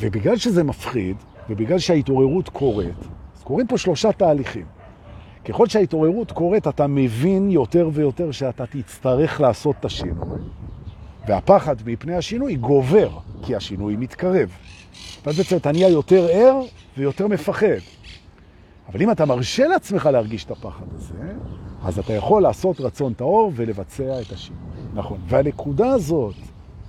ובגלל 0.00 0.36
שזה 0.36 0.64
מפחיד, 0.64 1.16
ובגלל 1.50 1.78
שההתעוררות 1.78 2.48
קורית, 2.48 2.98
אז 3.36 3.42
קורים 3.42 3.66
פה 3.66 3.78
שלושה 3.78 4.12
תהליכים. 4.12 4.64
ככל 5.44 5.66
שההתעוררות 5.66 6.32
קורית, 6.32 6.68
אתה 6.68 6.86
מבין 6.86 7.50
יותר 7.50 7.88
ויותר 7.92 8.30
שאתה 8.30 8.66
תצטרך 8.66 9.40
לעשות 9.40 9.76
את 9.80 9.84
השינוי. 9.84 10.38
והפחד 11.26 11.76
מפני 11.86 12.16
השינוי 12.16 12.56
גובר, 12.56 13.10
כי 13.42 13.56
השינוי 13.56 13.96
מתקרב. 13.96 14.50
ואז 15.26 15.36
בעצם 15.36 15.56
אתה 15.56 15.72
נהיה 15.72 15.88
יותר 15.88 16.26
ער 16.30 16.60
ויותר 16.96 17.26
מפחד. 17.26 17.66
אבל 18.88 19.02
אם 19.02 19.10
אתה 19.10 19.24
מרשה 19.24 19.66
לעצמך 19.66 20.06
להרגיש 20.12 20.44
את 20.44 20.50
הפחד 20.50 20.86
הזה, 20.92 21.14
אז 21.84 21.98
אתה 21.98 22.12
יכול 22.12 22.42
לעשות 22.42 22.80
רצון 22.80 23.12
טהור 23.12 23.52
ולבצע 23.54 24.20
את 24.20 24.32
השינוי. 24.32 24.75
נכון. 24.96 25.18
והנקודה 25.28 25.88
הזאת, 25.90 26.34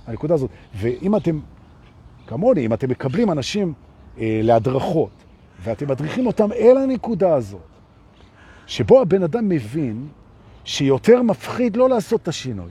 הנקודה 0.06 0.34
הזאת, 0.34 0.50
ואם 0.74 1.16
אתם, 1.16 1.40
כמוני, 2.26 2.66
אם 2.66 2.72
אתם 2.72 2.90
מקבלים 2.90 3.30
אנשים 3.30 3.72
אה, 4.18 4.40
להדרכות, 4.42 5.10
ואתם 5.62 5.88
מדריכים 5.88 6.26
אותם 6.26 6.52
אל 6.52 6.76
הנקודה 6.76 7.34
הזאת, 7.34 7.60
שבו 8.66 9.00
הבן 9.00 9.22
אדם 9.22 9.48
מבין 9.48 10.08
שיותר 10.64 11.22
מפחיד 11.22 11.76
לא 11.76 11.88
לעשות 11.88 12.22
את 12.22 12.28
השינוי. 12.28 12.70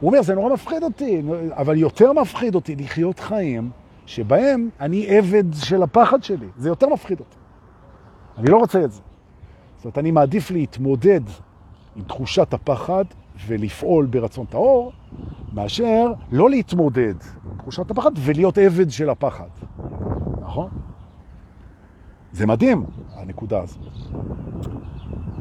הוא 0.00 0.10
אומר, 0.10 0.22
זה 0.22 0.34
נורא 0.34 0.52
מפחיד 0.52 0.82
אותי, 0.82 1.22
אבל 1.50 1.76
יותר 1.76 2.12
מפחיד 2.12 2.54
אותי 2.54 2.76
לחיות 2.76 3.20
חיים 3.20 3.70
שבהם 4.06 4.70
אני 4.80 5.06
עבד 5.06 5.44
של 5.54 5.82
הפחד 5.82 6.22
שלי. 6.22 6.46
זה 6.56 6.68
יותר 6.68 6.88
מפחיד 6.88 7.20
אותי. 7.20 7.36
אני 8.38 8.50
לא 8.50 8.56
רוצה 8.56 8.84
את 8.84 8.92
זה. 8.92 9.00
זאת 9.76 9.84
אומרת, 9.84 9.98
אני 9.98 10.10
מעדיף 10.10 10.50
להתמודד 10.50 11.20
עם 11.96 12.02
תחושת 12.02 12.54
הפחד 12.54 13.04
ולפעול 13.46 14.06
ברצון 14.06 14.46
טהור, 14.46 14.92
מאשר 15.52 16.12
לא 16.32 16.50
להתמודד 16.50 17.14
עם 17.44 17.58
תחושת 17.58 17.90
הפחד 17.90 18.10
ולהיות 18.16 18.58
עבד 18.58 18.90
של 18.90 19.10
הפחד. 19.10 19.48
נכון? 20.40 20.68
זה 22.32 22.46
מדהים, 22.46 22.84
הנקודה 23.14 23.60
הזאת. 23.60 23.80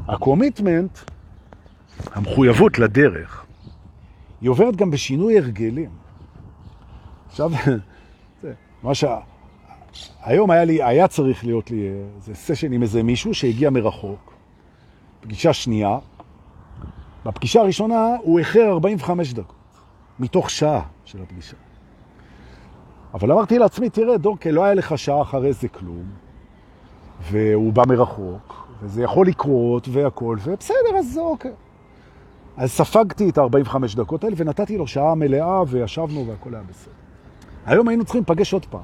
הקומיטמנט, 0.07 0.99
המחויבות 2.13 2.79
לדרך, 2.79 3.45
היא 4.41 4.49
עוברת 4.49 4.75
גם 4.75 4.91
בשינוי 4.91 5.37
הרגלים. 5.37 5.89
עכשיו, 7.27 7.51
מה 8.83 8.95
שה... 8.95 9.17
היום 10.23 10.51
היה 10.51 10.65
לי, 10.65 10.83
היה 10.83 11.07
צריך 11.07 11.45
להיות 11.45 11.71
לי 11.71 11.89
איזה 12.15 12.35
סשן 12.35 12.73
עם 12.73 12.81
איזה 12.81 13.03
מישהו 13.03 13.33
שהגיע 13.33 13.69
מרחוק, 13.69 14.33
פגישה 15.21 15.53
שנייה. 15.53 15.97
בפגישה 17.25 17.61
הראשונה 17.61 18.15
הוא 18.21 18.39
איחר 18.39 18.69
45 18.71 19.33
דקות, 19.33 19.55
מתוך 20.19 20.49
שעה 20.49 20.81
של 21.05 21.21
הפגישה. 21.21 21.57
אבל 23.13 23.31
אמרתי 23.31 23.59
לעצמי, 23.59 23.89
תראה, 23.89 24.17
דורקה, 24.17 24.51
לא 24.51 24.63
היה 24.63 24.73
לך 24.73 24.97
שעה 24.97 25.21
אחרי 25.21 25.53
זה 25.53 25.67
כלום, 25.67 26.03
והוא 27.31 27.73
בא 27.73 27.83
מרחוק, 27.87 28.67
וזה 28.81 29.03
יכול 29.03 29.27
לקרות 29.27 29.87
והכל, 29.91 30.37
ובסדר, 30.43 30.97
אז 30.99 31.13
זה 31.13 31.21
אוקיי. 31.21 31.51
אז 32.57 32.71
ספגתי 32.71 33.29
את 33.29 33.37
ה-45 33.37 33.75
דקות 33.95 34.23
האלה 34.23 34.35
ונתתי 34.39 34.77
לו 34.77 34.87
שעה 34.87 35.15
מלאה 35.15 35.63
וישבנו 35.67 36.27
והכל 36.27 36.55
היה 36.55 36.63
בסדר. 36.69 36.93
היום 37.65 37.87
היינו 37.87 38.03
צריכים 38.03 38.21
לפגש 38.21 38.53
עוד 38.53 38.65
פעם. 38.65 38.81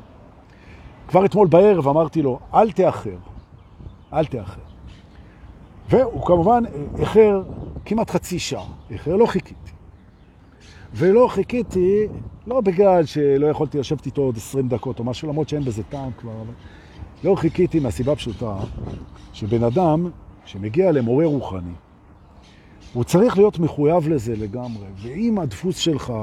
כבר 1.07 1.25
אתמול 1.25 1.47
בערב 1.47 1.87
אמרתי 1.87 2.21
לו, 2.21 2.39
אל 2.53 2.71
תאחר, 2.71 3.17
אל 4.13 4.25
תאחר. 4.25 4.61
והוא 5.89 6.25
כמובן 6.25 6.63
איחר 6.99 7.43
כמעט 7.85 8.09
חצי 8.09 8.39
שעה, 8.39 8.65
איחר, 8.89 9.15
לא 9.15 9.25
חיכיתי. 9.25 9.71
ולא 10.93 11.27
חיכיתי, 11.27 12.07
לא 12.47 12.61
בגלל 12.61 13.05
שלא 13.05 13.47
יכולתי 13.47 13.79
לשבת 13.79 14.05
איתו 14.05 14.21
עוד 14.21 14.37
20 14.37 14.67
דקות 14.67 14.99
או 14.99 15.03
משהו, 15.03 15.27
למרות 15.27 15.49
שאין 15.49 15.63
בזה 15.63 15.83
טעם 15.83 16.11
כבר, 16.17 16.31
אבל 16.31 16.53
לא 17.23 17.35
חיכיתי 17.35 17.79
מהסיבה 17.79 18.15
פשוטה, 18.15 18.55
שבן 19.33 19.63
אדם 19.63 20.09
שמגיע 20.45 20.91
למורה 20.91 21.25
רוחני, 21.25 21.73
הוא 22.93 23.03
צריך 23.03 23.37
להיות 23.37 23.59
מחויב 23.59 24.09
לזה 24.09 24.35
לגמרי. 24.35 24.87
ואם 25.01 25.39
הדפוס 25.39 25.77
שלך, 25.77 26.13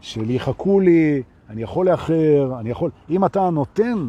של 0.00 0.30
יחכו 0.30 0.80
לי, 0.80 1.22
אני 1.50 1.62
יכול 1.62 1.90
לאחר, 1.90 2.56
אני 2.60 2.70
יכול... 2.70 2.90
אם 3.10 3.24
אתה 3.24 3.50
נותן 3.50 4.08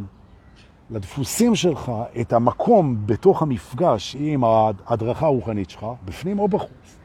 לדפוסים 0.91 1.55
שלך 1.55 1.91
את 2.21 2.33
המקום 2.33 2.97
בתוך 3.05 3.41
המפגש 3.41 4.15
עם 4.19 4.43
ההדרכה 4.43 5.25
הרוחנית 5.25 5.69
שלך, 5.69 5.85
בפנים 6.05 6.39
או 6.39 6.47
בחוץ, 6.47 6.97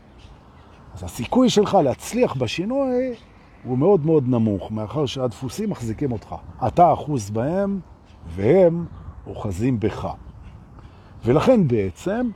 אז 0.95 1.05
הסיכוי 1.05 1.51
שלך 1.51 1.75
להצליח 1.85 2.35
בשינוי 2.35 3.15
הוא 3.65 3.79
מאוד 3.79 4.07
מאוד 4.07 4.29
נמוך, 4.29 4.71
מאחר 4.71 5.07
שהדפוסים 5.07 5.71
מחזיקים 5.71 6.13
אותך. 6.13 6.35
אתה 6.67 6.93
אחוז 6.93 7.31
בהם 7.31 7.81
והם 8.27 8.87
אוחזים 9.27 9.81
בך. 9.81 10.09
ולכן 11.25 11.69
בעצם 11.69 12.31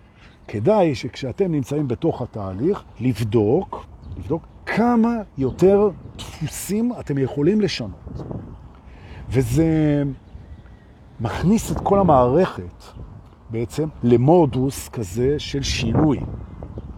כדאי 0.49 0.95
שכשאתם 0.95 1.52
נמצאים 1.52 1.88
בתוך 1.88 2.23
התהליך, 2.23 2.83
לבדוק, 3.00 3.87
לבדוק 4.17 4.47
כמה 4.67 5.14
יותר 5.38 5.90
דפוסים 6.17 6.93
אתם 7.00 7.19
יכולים 7.19 7.61
לשנות. 7.61 8.23
וזה 9.31 10.02
מכניס 11.21 11.73
את 11.73 11.81
כל 11.83 11.99
המערכת 11.99 12.85
בעצם 13.51 13.89
למודוס 14.03 14.89
כזה 14.89 15.39
של 15.39 15.63
שינוי, 15.63 16.21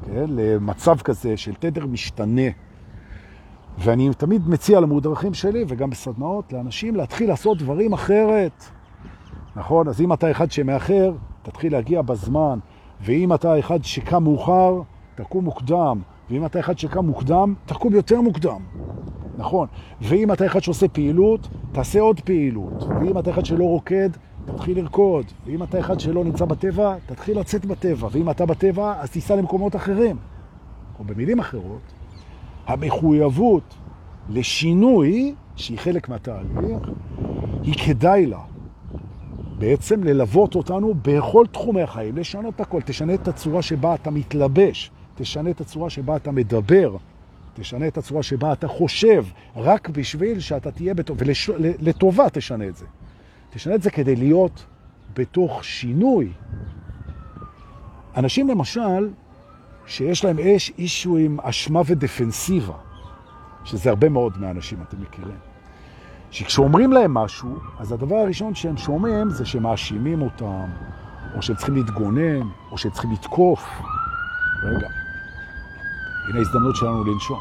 כן? 0.07 0.25
למצב 0.29 0.99
כזה 0.99 1.37
של 1.37 1.55
תדר 1.55 1.87
משתנה. 1.87 2.50
ואני 3.79 4.11
תמיד 4.17 4.49
מציע 4.49 4.81
למודרכים 4.81 5.35
שלי 5.35 5.65
וגם 5.69 5.91
בסדנאות 5.91 6.53
לאנשים 6.53 6.97
להתחיל 6.97 7.29
לעשות 7.29 7.59
דברים 7.59 7.93
אחרת. 7.93 8.65
נכון? 9.57 9.89
אז 9.89 10.00
אם 10.00 10.12
אתה 10.12 10.31
אחד 10.31 10.50
שמאחר, 10.50 11.12
תתחיל 11.43 11.73
להגיע 11.73 12.03
בזמן. 12.03 12.59
ואם 13.00 13.33
אתה 13.33 13.59
אחד 13.59 13.85
שקם 13.85 14.23
מאוחר, 14.25 14.81
תקום 15.15 15.45
מוקדם. 15.45 16.00
ואם 16.31 16.47
אתה 16.47 16.61
אחד 16.61 16.79
שקם 16.79 17.05
מוקדם, 17.05 17.55
תקום 17.67 17.95
יותר 17.95 18.21
מוקדם. 18.21 18.61
נכון. 19.40 19.66
ואם 20.00 20.32
אתה 20.32 20.47
אחד 20.47 20.61
שעושה 20.61 20.88
פעילות, 20.88 21.49
תעשה 21.73 22.00
עוד 22.00 22.20
פעילות. 22.20 22.82
ואם 22.82 23.18
אתה 23.18 23.30
אחד 23.30 23.44
שלא 23.44 23.64
רוקד, 23.64 24.11
תתחיל 24.44 24.78
לרקוד. 24.78 25.25
ואם 25.47 25.62
אתה 25.62 25.80
אחד 25.80 26.00
שלא 26.00 26.25
נמצא 26.25 26.44
בטבע, 26.44 26.94
תתחיל 27.06 27.38
לצאת 27.38 27.66
בטבע. 27.66 28.09
ואם 28.12 28.30
אתה 28.30 28.47
בטבע, 28.47 28.94
אז 29.00 29.11
תיסע 29.11 29.37
למקומות 29.37 29.76
אחרים. 29.76 30.16
או 30.99 31.04
במילים 31.04 31.38
אחרות, 31.38 31.92
המחויבות 32.66 33.75
לשינוי, 34.28 35.35
שהיא 35.56 35.78
חלק 35.78 36.09
מהתהליך, 36.09 36.90
היא 37.62 37.75
כדאי 37.75 38.26
לה. 38.26 38.40
בעצם 39.59 40.04
ללוות 40.04 40.54
אותנו 40.54 40.94
בכל 41.02 41.47
תחומי 41.52 41.82
החיים, 41.82 42.16
לשנות 42.16 42.54
את 42.54 42.61
הכל, 42.61 42.80
תשנה 42.80 43.14
את 43.14 43.28
הצורה 43.28 43.62
שבה 43.62 43.94
אתה 43.94 44.11
מתלבש, 44.11 44.90
תשנה 45.14 45.50
את 45.50 45.61
הצורה 45.61 45.90
שבה 45.90 46.16
אתה 46.16 46.32
מדבר, 46.32 46.97
תשנה 47.54 47.88
את 47.88 47.99
הצורה 47.99 48.23
שבה 48.23 48.52
אתה 48.52 48.69
חושב, 48.69 49.25
רק 49.57 49.88
בשביל 49.88 50.40
שאתה 50.40 50.71
תהיה 50.71 50.95
בטוב, 50.95 51.19
ולטובה 51.21 52.30
תשנה 52.30 52.69
את 52.69 52.76
זה. 52.76 52.87
תשנה 53.50 53.75
את 53.75 53.83
זה 53.83 53.90
כדי 53.90 54.16
להיות 54.16 54.66
בתוך 55.14 55.64
שינוי. 55.64 56.33
אנשים 58.16 58.49
למשל, 58.49 59.11
שיש 59.87 60.25
להם 60.25 60.38
אש 60.38 60.73
אישו 60.78 61.16
עם 61.16 61.40
אשמה 61.40 61.80
ודפנסיבה, 61.87 62.75
שזה 63.64 63.90
הרבה 63.90 64.09
מאוד 64.09 64.38
מהאנשים, 64.38 64.78
אתם 64.83 65.02
מכירים. 65.02 65.38
שכשאומרים 66.30 66.92
להם 66.92 67.14
משהו, 67.14 67.57
אז 67.78 67.92
הדבר 67.92 68.16
הראשון 68.16 68.54
שהם 68.54 68.76
שומעים 68.76 69.30
זה 69.30 69.45
שמאשימים 69.45 70.23
אותם, 70.23 70.66
או 71.35 71.42
שהם 71.42 71.57
צריכים 71.57 71.75
להתגונן, 71.75 72.40
או 72.71 72.78
שהם 72.78 72.92
צריכים 72.92 73.12
לתקוף. 73.12 73.69
רגע, 74.62 74.88
הנה 76.31 76.39
ההזדמנות 76.39 76.77
שלנו 76.77 77.05
לנשום. 77.05 77.41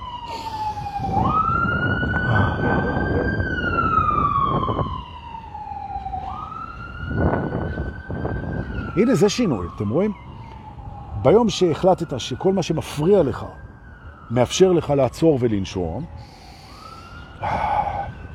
הנה 8.96 9.16
זה 9.16 9.30
שינוי, 9.30 9.68
אתם 9.76 9.90
רואים? 9.90 10.12
ביום 11.22 11.50
שהחלטת 11.50 12.20
שכל 12.20 12.54
מה 12.54 12.64
שמפריע 12.64 13.24
לך 13.24 13.46
מאפשר 14.32 14.72
לך 14.72 14.90
לעצור 14.90 15.38
ולנשום, 15.42 16.06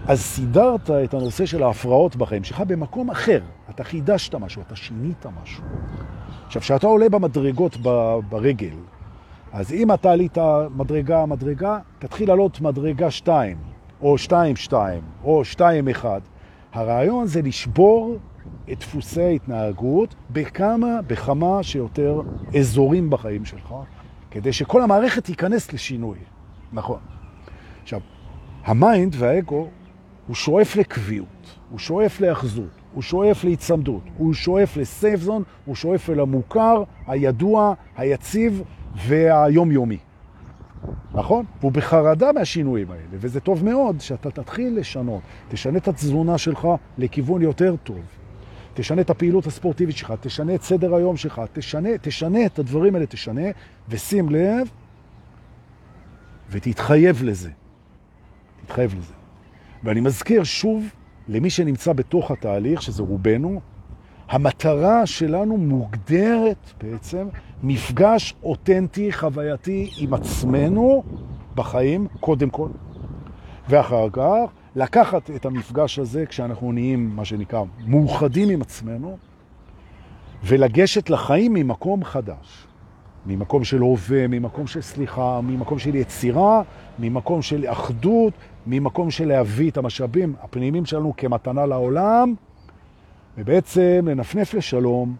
אז 0.06 0.20
סידרת 0.20 0.90
את 0.90 1.14
הנושא 1.14 1.46
של 1.46 1.62
ההפרעות 1.62 2.16
בחיים 2.16 2.44
שלך 2.44 2.60
במקום 2.60 3.10
אחר. 3.10 3.40
אתה 3.70 3.84
חידשת 3.84 4.34
משהו, 4.34 4.62
אתה 4.62 4.76
שינית 4.76 5.26
משהו. 5.42 5.64
עכשיו, 6.46 6.62
כשאתה 6.62 6.86
עולה 6.86 7.08
במדרגות 7.08 7.76
ברגל, 8.28 8.74
אז 9.54 9.72
אם 9.72 9.92
אתה 9.92 10.12
עלית 10.12 10.38
מדרגה, 10.76 11.26
מדרגה, 11.26 11.78
תתחיל 11.98 12.28
לעלות 12.28 12.60
מדרגה 12.60 13.10
2, 13.10 13.56
או 14.00 14.18
2, 14.18 14.56
2, 14.56 15.02
או 15.24 15.44
2, 15.44 15.88
1. 15.88 16.22
הרעיון 16.72 17.26
זה 17.26 17.42
לשבור 17.42 18.16
את 18.72 18.78
דפוסי 18.78 19.22
ההתנהגות 19.22 20.14
בכמה, 20.30 21.02
בכמה 21.06 21.62
שיותר 21.62 22.20
אזורים 22.58 23.10
בחיים 23.10 23.44
שלך, 23.44 23.74
כדי 24.30 24.52
שכל 24.52 24.82
המערכת 24.82 25.24
תיכנס 25.24 25.72
לשינוי. 25.72 26.18
נכון. 26.72 27.00
עכשיו, 27.82 28.00
ה 28.64 28.74
mind 28.74 29.14
והאגו 29.18 29.68
הוא 30.26 30.36
שואף 30.36 30.76
לקביעות, 30.76 31.58
הוא 31.70 31.78
שואף 31.78 32.20
להיאחזות, 32.20 32.80
הוא 32.94 33.02
שואף 33.02 33.44
להצמדות, 33.44 34.02
הוא 34.16 34.34
שואף 34.34 34.76
ל 34.76 34.85
safe 34.85 35.20
zone, 35.20 35.42
הוא 35.64 35.74
שואף 35.74 36.10
אל 36.10 36.20
המוכר, 36.20 36.82
הידוע, 37.06 37.74
היציב 37.96 38.62
והיומיומי. 38.94 39.98
נכון? 41.14 41.44
והוא 41.60 41.72
בחרדה 41.72 42.32
מהשינויים 42.32 42.90
האלה, 42.90 43.02
וזה 43.10 43.40
טוב 43.40 43.64
מאוד 43.64 44.00
שאתה 44.00 44.30
תתחיל 44.30 44.78
לשנות, 44.78 45.22
תשנה 45.48 45.78
את 45.78 45.88
התזונה 45.88 46.38
שלך 46.38 46.68
לכיוון 46.98 47.42
יותר 47.42 47.76
טוב. 47.76 48.02
תשנה 48.74 49.00
את 49.00 49.10
הפעילות 49.10 49.46
הספורטיבית 49.46 49.96
שלך, 49.96 50.14
תשנה 50.20 50.54
את 50.54 50.62
סדר 50.62 50.94
היום 50.94 51.16
שלך, 51.16 51.42
תשנה, 51.52 51.88
תשנה 52.00 52.46
את 52.46 52.58
הדברים 52.58 52.94
האלה, 52.94 53.06
תשנה, 53.06 53.42
ושים 53.88 54.28
לב, 54.28 54.70
ותתחייב 56.50 57.22
לזה. 57.22 57.50
תתחייב 58.64 58.94
לזה. 58.98 59.14
ואני 59.84 60.00
מזכיר 60.00 60.44
שוב 60.44 60.84
למי 61.28 61.50
שנמצא 61.50 61.92
בתוך 61.92 62.30
התהליך, 62.30 62.82
שזה 62.82 63.02
רובנו, 63.02 63.60
המטרה 64.28 65.06
שלנו 65.06 65.56
מוגדרת 65.56 66.72
בעצם 66.82 67.26
מפגש 67.62 68.34
אותנטי, 68.42 69.12
חווייתי 69.12 69.90
עם 69.98 70.14
עצמנו 70.14 71.02
בחיים, 71.54 72.06
קודם 72.20 72.50
כל. 72.50 72.68
ואחר 73.68 74.08
כך 74.12 74.50
לקחת 74.76 75.30
את 75.30 75.46
המפגש 75.46 75.98
הזה 75.98 76.26
כשאנחנו 76.26 76.72
נהיים, 76.72 77.16
מה 77.16 77.24
שנקרא, 77.24 77.62
מאוחדים 77.86 78.48
עם 78.48 78.62
עצמנו, 78.62 79.16
ולגשת 80.44 81.10
לחיים 81.10 81.54
ממקום 81.54 82.04
חדש. 82.04 82.66
ממקום 83.26 83.64
של 83.64 83.80
הווה, 83.80 84.26
ממקום 84.26 84.66
של 84.66 84.80
סליחה, 84.80 85.40
ממקום 85.40 85.78
של 85.78 85.94
יצירה, 85.94 86.62
ממקום 86.98 87.42
של 87.42 87.64
אחדות, 87.66 88.32
ממקום 88.66 89.10
של 89.10 89.28
להביא 89.28 89.70
את 89.70 89.76
המשאבים 89.76 90.34
הפנימיים 90.42 90.86
שלנו 90.86 91.14
כמתנה 91.16 91.66
לעולם, 91.66 92.34
ובעצם 93.38 94.04
לנפנף 94.08 94.54
לשלום, 94.54 95.16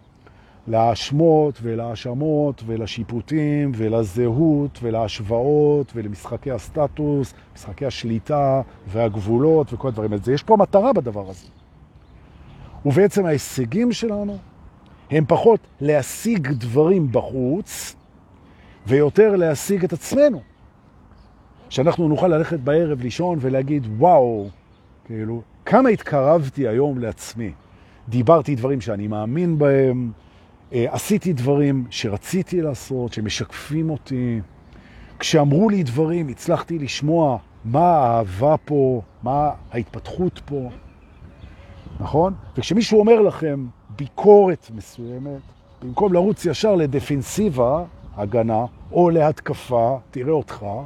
להאשמות 0.66 1.58
ולהאשמות 1.62 2.62
ולשיפוטים 2.66 3.72
ולזהות 3.74 4.78
ולהשוואות 4.82 5.92
ולמשחקי 5.94 6.50
הסטטוס, 6.50 7.34
משחקי 7.54 7.86
השליטה 7.86 8.62
והגבולות 8.86 9.72
וכל 9.72 9.88
הדברים 9.88 10.12
האלה. 10.12 10.22
יש 10.34 10.42
פה 10.42 10.56
מטרה 10.56 10.92
בדבר 10.92 11.30
הזה. 11.30 11.46
ובעצם 12.86 13.26
ההישגים 13.26 13.92
שלנו 13.92 14.38
הם 15.10 15.24
פחות 15.28 15.60
להשיג 15.80 16.52
דברים 16.52 17.12
בחוץ 17.12 17.96
ויותר 18.86 19.36
להשיג 19.36 19.84
את 19.84 19.92
עצמנו. 19.92 20.40
שאנחנו 21.68 22.08
נוכל 22.08 22.28
ללכת 22.28 22.60
בערב 22.60 23.00
לישון 23.00 23.38
ולהגיד, 23.40 23.86
וואו, 23.98 24.48
כאילו, 25.04 25.42
כמה 25.64 25.88
התקרבתי 25.88 26.68
היום 26.68 26.98
לעצמי. 26.98 27.52
דיברתי 28.08 28.54
דברים 28.54 28.80
שאני 28.80 29.06
מאמין 29.06 29.58
בהם, 29.58 30.12
אה, 30.72 30.86
עשיתי 30.90 31.32
דברים 31.32 31.84
שרציתי 31.90 32.62
לעשות, 32.62 33.12
שמשקפים 33.12 33.90
אותי. 33.90 34.40
כשאמרו 35.18 35.68
לי 35.68 35.82
דברים, 35.82 36.28
הצלחתי 36.28 36.78
לשמוע 36.78 37.38
מה 37.64 37.96
האהבה 37.96 38.56
פה, 38.64 39.02
מה 39.22 39.50
ההתפתחות 39.72 40.40
פה, 40.44 40.70
נכון? 42.00 42.34
וכשמישהו 42.56 43.00
אומר 43.00 43.20
לכם 43.20 43.66
ביקורת 43.96 44.70
מסוימת, 44.74 45.40
במקום 45.82 46.12
לרוץ 46.12 46.44
ישר 46.44 46.74
לדפנסיבה, 46.74 47.84
הגנה, 48.16 48.64
או 48.92 49.10
להתקפה, 49.10 49.98
תראה 50.10 50.32
אותך, 50.32 50.62
הוא 50.62 50.82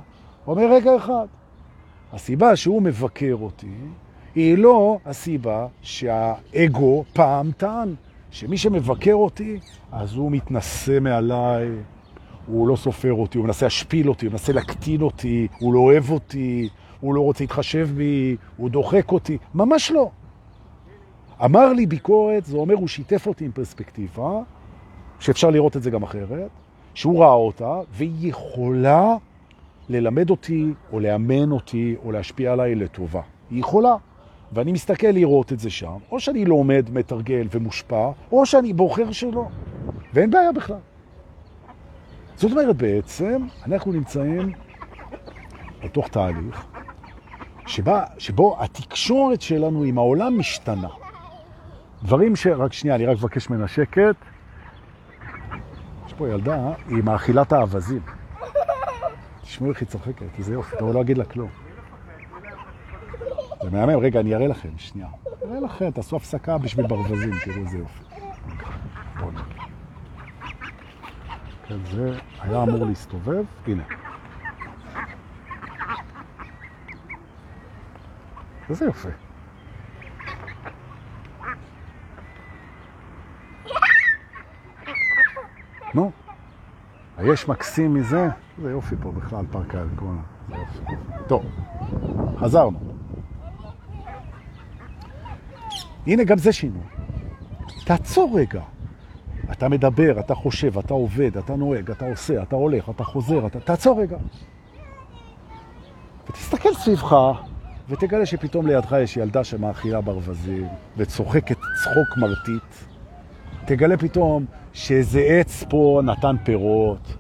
אומר 0.46 0.72
רגע 0.72 0.96
אחד. 0.96 1.26
הסיבה 2.12 2.56
שהוא 2.56 2.82
מבקר 2.82 3.36
אותי 3.40 3.74
היא 4.38 4.58
לא 4.58 4.98
הסיבה 5.06 5.66
שהאגו 5.82 7.04
פעם 7.12 7.50
טען. 7.56 7.94
שמי 8.30 8.58
שמבקר 8.58 9.14
אותי, 9.14 9.58
אז 9.92 10.14
הוא 10.14 10.32
מתנשא 10.32 10.98
מעליי, 11.00 11.68
הוא 12.46 12.68
לא 12.68 12.76
סופר 12.76 13.12
אותי, 13.12 13.38
הוא 13.38 13.46
מנסה 13.46 13.66
להשפיל 13.66 14.08
אותי, 14.08 14.26
הוא 14.26 14.32
מנסה 14.32 14.52
להקטין 14.52 15.02
אותי, 15.02 15.48
הוא 15.58 15.74
לא 15.74 15.78
אוהב 15.78 16.10
אותי, 16.10 16.68
הוא 17.00 17.14
לא 17.14 17.20
רוצה 17.20 17.44
להתחשב 17.44 17.88
בי, 17.94 18.36
הוא 18.56 18.70
דוחק 18.70 19.12
אותי. 19.12 19.38
ממש 19.54 19.90
לא. 19.90 20.10
אמר 21.44 21.72
לי 21.72 21.86
ביקורת, 21.86 22.44
זה 22.44 22.56
אומר, 22.56 22.74
הוא 22.74 22.88
שיתף 22.88 23.26
אותי 23.26 23.44
עם 23.44 23.52
פרספקטיבה, 23.52 24.40
שאפשר 25.20 25.50
לראות 25.50 25.76
את 25.76 25.82
זה 25.82 25.90
גם 25.90 26.02
אחרת, 26.02 26.50
שהוא 26.94 27.20
ראה 27.20 27.32
אותה, 27.32 27.80
והיא 27.90 28.30
יכולה 28.30 29.16
ללמד 29.88 30.30
אותי, 30.30 30.72
או 30.92 31.00
לאמן 31.00 31.50
אותי, 31.50 31.96
או 32.04 32.12
להשפיע 32.12 32.52
עליי 32.52 32.74
לטובה. 32.74 33.20
היא 33.50 33.60
יכולה. 33.60 33.96
ואני 34.52 34.72
מסתכל 34.72 35.06
לראות 35.06 35.52
את 35.52 35.58
זה 35.58 35.70
שם, 35.70 35.96
או 36.10 36.20
שאני 36.20 36.44
לומד, 36.44 36.90
מתרגל 36.92 37.46
ומושפע, 37.50 38.10
או 38.32 38.46
שאני 38.46 38.72
בוחר 38.72 39.12
שלא. 39.12 39.48
ואין 40.14 40.30
בעיה 40.30 40.52
בכלל. 40.52 40.78
זאת 42.36 42.52
אומרת, 42.52 42.76
בעצם, 42.76 43.46
אנחנו 43.66 43.92
נמצאים 43.92 44.52
בתוך 45.84 46.08
תהליך 46.08 46.66
שבה, 47.66 48.04
שבו 48.18 48.56
התקשורת 48.60 49.42
שלנו 49.42 49.82
עם 49.82 49.98
העולם 49.98 50.38
משתנה. 50.38 50.88
דברים 52.02 52.36
ש... 52.36 52.46
רק 52.46 52.72
שנייה, 52.72 52.96
אני 52.96 53.06
רק 53.06 53.16
מבקש 53.16 53.50
ממנה 53.50 53.68
שקט. 53.68 54.16
יש 56.06 56.12
פה 56.12 56.28
ילדה 56.28 56.72
עם 56.88 57.04
מאכילת 57.04 57.52
האווזים. 57.52 58.00
תשמעו 59.42 59.70
איך 59.70 59.80
היא 59.80 59.88
צוחקת, 59.88 60.26
איזה 60.38 60.52
יופי, 60.52 60.76
אתה 60.76 60.84
לא 60.84 61.00
אגיד 61.00 61.18
לה 61.18 61.24
כלום. 61.24 61.67
זה 63.70 63.76
מהמם, 63.76 63.98
רגע, 63.98 64.20
אני 64.20 64.34
אראה 64.34 64.46
לכם, 64.46 64.68
שנייה. 64.76 65.08
אראה 65.44 65.60
לכם, 65.60 65.90
תעשו 65.90 66.16
הפסקה 66.16 66.58
בשביל 66.58 66.86
ברווזים, 66.86 67.30
תראו 67.44 67.56
איזה 67.56 67.78
יופי. 67.78 68.04
כן, 71.66 71.76
זה 71.84 72.18
היה 72.40 72.62
אמור 72.62 72.86
להסתובב, 72.86 73.44
הנה. 73.66 73.82
איזה 78.70 78.84
יופי. 78.84 79.08
נו, 85.94 86.10
היש 87.16 87.48
מקסים 87.48 87.94
מזה? 87.94 88.28
זה 88.62 88.70
יופי 88.70 88.94
פה 89.02 89.12
בכלל, 89.12 89.44
פארק 89.50 89.74
האלקונה. 89.74 90.20
טוב, 91.26 91.44
חזרנו. 92.40 92.97
הנה 96.08 96.24
גם 96.24 96.38
זה 96.38 96.52
שינוי. 96.52 96.82
תעצור 97.84 98.38
רגע. 98.40 98.62
אתה 99.52 99.68
מדבר, 99.68 100.20
אתה 100.20 100.34
חושב, 100.34 100.78
אתה 100.78 100.94
עובד, 100.94 101.36
אתה 101.36 101.56
נוהג, 101.56 101.90
אתה 101.90 102.06
עושה, 102.06 102.42
אתה 102.42 102.56
הולך, 102.56 102.90
אתה 102.90 103.04
חוזר, 103.04 103.46
אתה... 103.46 103.60
תעצור 103.60 104.00
רגע. 104.00 104.16
ותסתכל 106.30 106.74
סביבך, 106.74 107.16
ותגלה 107.88 108.26
שפתאום 108.26 108.66
לידך 108.66 108.96
יש 109.02 109.16
ילדה 109.16 109.44
שמאכילה 109.44 110.00
ברווזים, 110.00 110.66
וצוחקת 110.96 111.56
צחוק 111.82 112.16
מרטיט. 112.16 112.74
תגלה 113.64 113.96
פתאום 113.96 114.44
שאיזה 114.72 115.20
עץ 115.20 115.64
פה 115.68 116.00
נתן 116.04 116.36
פירות. 116.44 117.16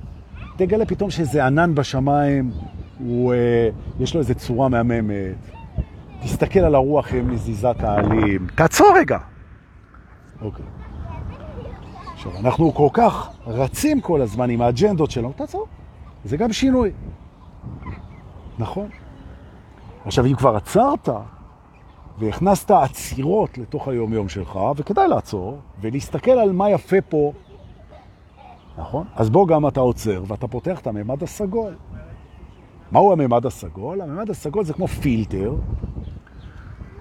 תגלה 0.56 0.86
פתאום 0.86 1.10
שאיזה 1.10 1.46
ענן 1.46 1.74
בשמיים, 1.74 2.50
הוא, 2.98 3.34
אה, 3.34 3.68
יש 4.00 4.14
לו 4.14 4.20
איזה 4.20 4.34
צורה 4.34 4.68
מהממת. 4.68 5.57
תסתכל 6.22 6.60
על 6.60 6.74
הרוח 6.74 7.12
עם 7.12 7.30
נזיזת 7.30 7.76
העלים. 7.80 8.46
תעצור 8.54 8.86
רגע. 8.96 9.18
אוקיי. 10.42 10.64
עכשיו, 12.12 12.32
אנחנו 12.36 12.74
כל 12.74 12.88
כך 12.92 13.28
רצים 13.46 14.00
כל 14.00 14.20
הזמן 14.20 14.50
עם 14.50 14.62
האג'נדות 14.62 15.10
שלנו, 15.10 15.32
תעצור. 15.36 15.66
זה 16.24 16.36
גם 16.36 16.52
שינוי. 16.52 16.90
נכון. 18.58 18.88
עכשיו, 20.04 20.26
אם 20.26 20.34
כבר 20.34 20.56
עצרת 20.56 21.08
והכנסת 22.18 22.70
עצירות 22.70 23.58
לתוך 23.58 23.88
היום-יום 23.88 24.28
שלך, 24.28 24.58
וכדאי 24.76 25.08
לעצור 25.08 25.58
ולהסתכל 25.80 26.30
על 26.30 26.52
מה 26.52 26.70
יפה 26.70 27.00
פה, 27.08 27.32
נכון? 28.78 29.06
אז 29.16 29.30
בוא 29.30 29.48
גם 29.48 29.68
אתה 29.68 29.80
עוצר 29.80 30.22
ואתה 30.26 30.48
פותח 30.48 30.80
את 30.80 30.86
הממד 30.86 31.22
הסגול. 31.22 31.74
מהו 32.92 33.12
הממד 33.12 33.46
הסגול? 33.46 34.00
הממד 34.00 34.30
הסגול 34.30 34.64
זה 34.64 34.72
כמו 34.72 34.88
פילטר 34.88 35.54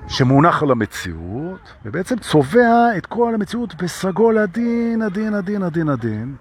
שמונח 0.08 0.64
על 0.64 0.72
המציאות, 0.72 1.60
ובעצם 1.86 2.20
צובע 2.20 2.98
את 2.98 3.06
כל 3.06 3.34
המציאות 3.36 3.76
בסגול 3.76 4.38
עדין, 4.38 5.02
עדין, 5.02 5.34
עדין, 5.34 5.64
עדין, 5.64 5.90
עדין, 5.90 6.36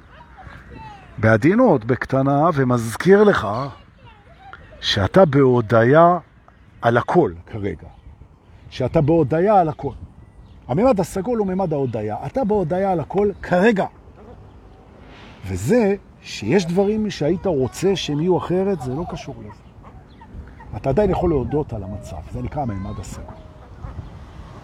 בעדינות, 1.19 1.85
בקטנה, 1.85 2.51
ומזכיר 2.55 3.25
לך 3.25 3.49
שאתה 4.81 5.25
בהודעה 5.25 6.19
על 6.83 6.97
הכל 6.97 7.33
כרגע. 7.47 7.89
שאתה 8.71 9.01
בהודעה 9.01 9.61
על 9.61 9.69
הכל. 9.69 9.93
הממד 10.69 11.01
הסגול 11.01 11.39
הוא 11.39 11.47
ממד 11.47 11.73
ההודעה. 11.73 12.27
אתה 12.27 12.45
בהודעה 12.45 12.93
על 12.93 13.01
הכל 13.01 13.31
כרגע. 13.43 13.87
וזה 15.47 15.95
שיש 16.23 16.67
דברים 16.67 17.11
שהיית 17.11 17.47
רוצה 17.47 17.97
שהם 17.97 18.21
יהיו 18.21 18.39
אחרת, 18.39 18.81
זה 18.81 18.95
לא 18.95 19.05
קשור 19.11 19.35
לזה. 19.41 19.63
אתה 20.77 20.89
עדיין 20.89 21.11
יכול 21.11 21.31
להודות 21.31 21.73
על 21.73 21.83
המצב, 21.83 22.17
זה 22.33 22.43
נקרא 22.43 22.65
ממד 22.65 23.01
הסגול. 23.01 23.46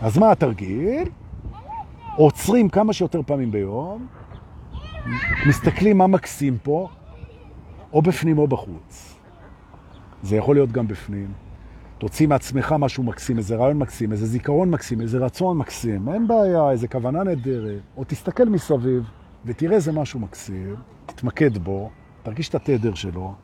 אז 0.03 0.19
מה 0.19 0.33
התרגיל? 0.33 1.09
עוצרים 2.17 2.69
כמה 2.69 2.93
שיותר 2.93 3.21
פעמים 3.27 3.51
ביום, 3.51 4.07
מסתכלים 5.47 5.99
מה 5.99 6.07
מקסים 6.07 6.59
פה, 6.63 6.89
או 7.93 8.03
בפנים 8.03 8.39
או 8.39 8.49
בחוץ. 8.49 9.15
זה 10.23 10.37
יכול 10.37 10.57
להיות 10.57 10.73
גם 10.73 10.89
בפנים. 10.89 11.33
תוציא 11.99 12.29
מעצמך 12.29 12.75
משהו 12.79 13.03
מקסים, 13.03 13.39
איזה 13.39 13.57
רעיון 13.57 13.79
מקסים, 13.79 14.13
איזה 14.13 14.27
זיכרון 14.27 14.71
מקסים, 14.71 15.01
איזה 15.01 15.19
רצון 15.19 15.59
מקסים, 15.59 16.09
אין 16.09 16.29
בעיה, 16.29 16.71
איזה 16.71 16.89
כוונה 16.89 17.23
נהדרת. 17.23 17.81
או 17.97 18.05
תסתכל 18.05 18.45
מסביב 18.45 19.03
ותראה 19.45 19.75
איזה 19.75 19.93
משהו 19.93 20.21
מקסים, 20.21 20.75
תתמקד 21.07 21.59
בו, 21.59 21.91
תרגיש 22.23 22.49
את 22.49 22.55
התדר 22.55 22.95
שלו. 22.95 23.35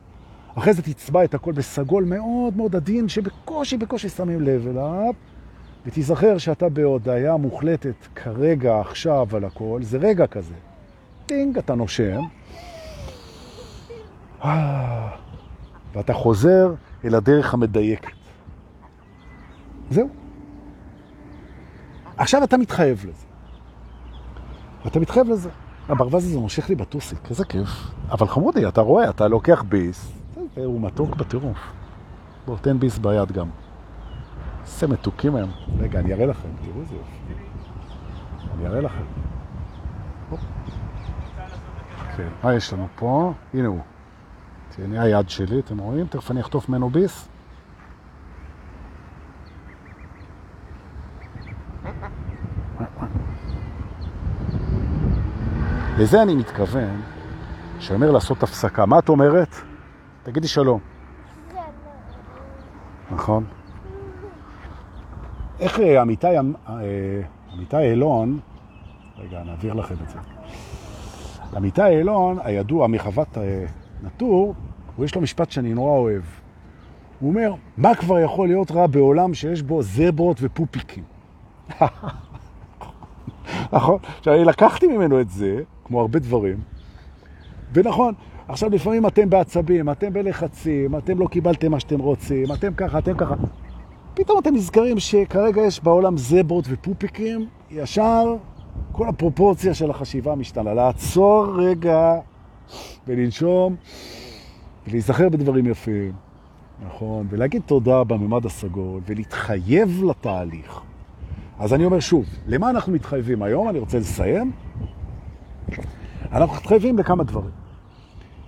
אחרי 0.55 0.73
זה 0.73 0.81
תצבע 0.81 1.23
את 1.23 1.33
הכל 1.33 1.51
בסגול 1.51 2.03
מאוד 2.03 2.57
מאוד 2.57 2.75
עדין, 2.75 3.07
שבקושי 3.09 3.77
בקושי 3.77 4.09
שמים 4.09 4.41
לב 4.41 4.67
אליו, 4.67 5.13
ותיזכר 5.85 6.37
שאתה 6.37 6.69
בהודעה 6.69 7.37
מוחלטת 7.37 8.07
כרגע, 8.15 8.79
עכשיו 8.79 9.27
על 9.33 9.43
הכל, 9.43 9.79
זה 9.83 9.97
רגע 9.97 10.27
כזה. 10.27 10.53
טינג, 11.25 11.57
אתה 11.57 11.75
נושם. 11.75 12.21
אה, 14.43 15.09
ואתה 15.93 16.13
חוזר 16.13 16.73
אל 17.05 17.15
הדרך 17.15 17.53
המדייקת. 17.53 18.11
זהו. 19.89 20.09
עכשיו 22.17 22.43
אתה 22.43 22.57
מתחייב 22.57 23.05
לזה. 23.05 23.25
אתה 24.87 24.99
מתחייב 24.99 25.29
לזה. 25.29 25.49
הברווז 25.89 26.25
הזה 26.25 26.39
מושך 26.39 26.69
לי 26.69 26.75
בטוסי, 26.75 27.15
כזה 27.15 27.45
כיף. 27.45 27.69
אבל 28.11 28.27
חמודי, 28.27 28.67
אתה 28.67 28.81
רואה, 28.81 29.09
אתה 29.09 29.27
לוקח 29.27 29.63
ביס, 29.63 30.11
הוא 30.55 30.81
מתוק 30.81 31.15
בטירוף. 31.15 31.57
בוא, 32.45 32.57
תן 32.61 32.79
ביס 32.79 32.97
ביד 32.97 33.31
גם. 33.31 33.49
איזה 34.73 34.87
מתוקים 34.87 35.35
היום. 35.35 35.51
רגע, 35.79 35.99
אני 35.99 36.13
אראה 36.13 36.25
לכם, 36.25 36.49
תראו 36.65 36.81
איזה 36.81 36.95
יופי. 36.95 37.33
אני 38.57 38.67
אראה 38.67 38.81
לכם. 38.81 39.03
כן, 42.17 42.27
מה 42.43 42.53
יש 42.53 42.73
לנו 42.73 42.87
פה? 42.95 43.33
הנה 43.53 43.67
הוא. 43.67 43.79
תהנה 44.75 45.01
היד 45.01 45.29
שלי, 45.29 45.59
אתם 45.59 45.77
רואים? 45.77 46.07
תכף 46.07 46.31
אני 46.31 46.41
אחטוף 46.41 46.69
ממנו 46.69 46.89
ביס. 46.89 47.29
לזה 55.97 56.21
אני 56.21 56.35
מתכוון, 56.35 57.01
שאומר 57.79 58.11
לעשות 58.11 58.43
הפסקה. 58.43 58.85
מה 58.85 58.99
את 58.99 59.09
אומרת? 59.09 59.55
תגידי 60.23 60.47
שלום. 60.47 60.79
נכון? 63.11 63.45
איך 65.59 65.79
אה, 65.79 66.01
עמיתי, 66.01 66.37
אה, 66.37 66.41
עמיתי 67.53 67.77
אילון, 67.77 68.39
רגע, 69.17 69.43
נעביר 69.43 69.73
לכם 69.73 69.95
את 70.03 70.09
זה. 70.09 70.19
עמיתי 71.55 71.85
אילון, 71.85 72.37
הידוע 72.43 72.87
מחוות 72.87 73.37
אה, 73.37 73.65
נטור, 74.03 74.53
הוא 74.95 75.05
יש 75.05 75.15
לו 75.15 75.21
משפט 75.21 75.51
שאני 75.51 75.73
נורא 75.73 75.91
אוהב. 75.91 76.21
הוא 77.19 77.29
אומר, 77.29 77.53
מה 77.77 77.95
כבר 77.95 78.19
יכול 78.19 78.47
להיות 78.47 78.71
רע 78.71 78.87
בעולם 78.87 79.33
שיש 79.33 79.61
בו 79.61 79.81
זברות 79.81 80.37
ופופיקים? 80.41 81.03
נכון? 83.73 83.97
עכשיו, 84.17 84.33
אני 84.33 84.45
לקחתי 84.45 84.87
ממנו 84.87 85.21
את 85.21 85.29
זה, 85.29 85.61
כמו 85.85 86.01
הרבה 86.01 86.19
דברים, 86.19 86.57
ונכון, 87.73 88.13
עכשיו 88.47 88.69
לפעמים 88.69 89.07
אתם 89.07 89.29
בעצבים, 89.29 89.89
אתם 89.89 90.13
בלחצים, 90.13 90.97
אתם 90.97 91.19
לא 91.19 91.27
קיבלתם 91.27 91.71
מה 91.71 91.79
שאתם 91.79 91.99
רוצים, 91.99 92.51
אתם 92.53 92.73
ככה, 92.73 92.97
אתם 92.97 93.17
ככה. 93.17 93.35
פתאום 94.13 94.39
אתם 94.39 94.55
נזכרים 94.55 94.99
שכרגע 94.99 95.61
יש 95.61 95.83
בעולם 95.83 96.17
זברות 96.17 96.65
ופופיקים, 96.69 97.47
ישר 97.71 98.35
כל 98.91 99.09
הפרופורציה 99.09 99.73
של 99.73 99.89
החשיבה 99.89 100.35
משתנה. 100.35 100.73
לעצור 100.73 101.61
רגע 101.61 102.15
ולנשום 103.07 103.75
ולהיזכר 104.87 105.29
בדברים 105.29 105.65
יפים, 105.65 106.11
נכון? 106.87 107.27
ולהגיד 107.29 107.61
תודה 107.65 108.03
בממד 108.03 108.45
הסגול 108.45 109.01
ולהתחייב 109.05 110.03
לתהליך. 110.03 110.81
אז 111.59 111.73
אני 111.73 111.85
אומר 111.85 111.99
שוב, 111.99 112.25
למה 112.47 112.69
אנחנו 112.69 112.93
מתחייבים 112.93 113.43
היום? 113.43 113.69
אני 113.69 113.79
רוצה 113.79 113.99
לסיים. 113.99 114.51
אנחנו 116.31 116.55
מתחייבים 116.55 116.97
לכמה 116.97 117.23
דברים. 117.23 117.51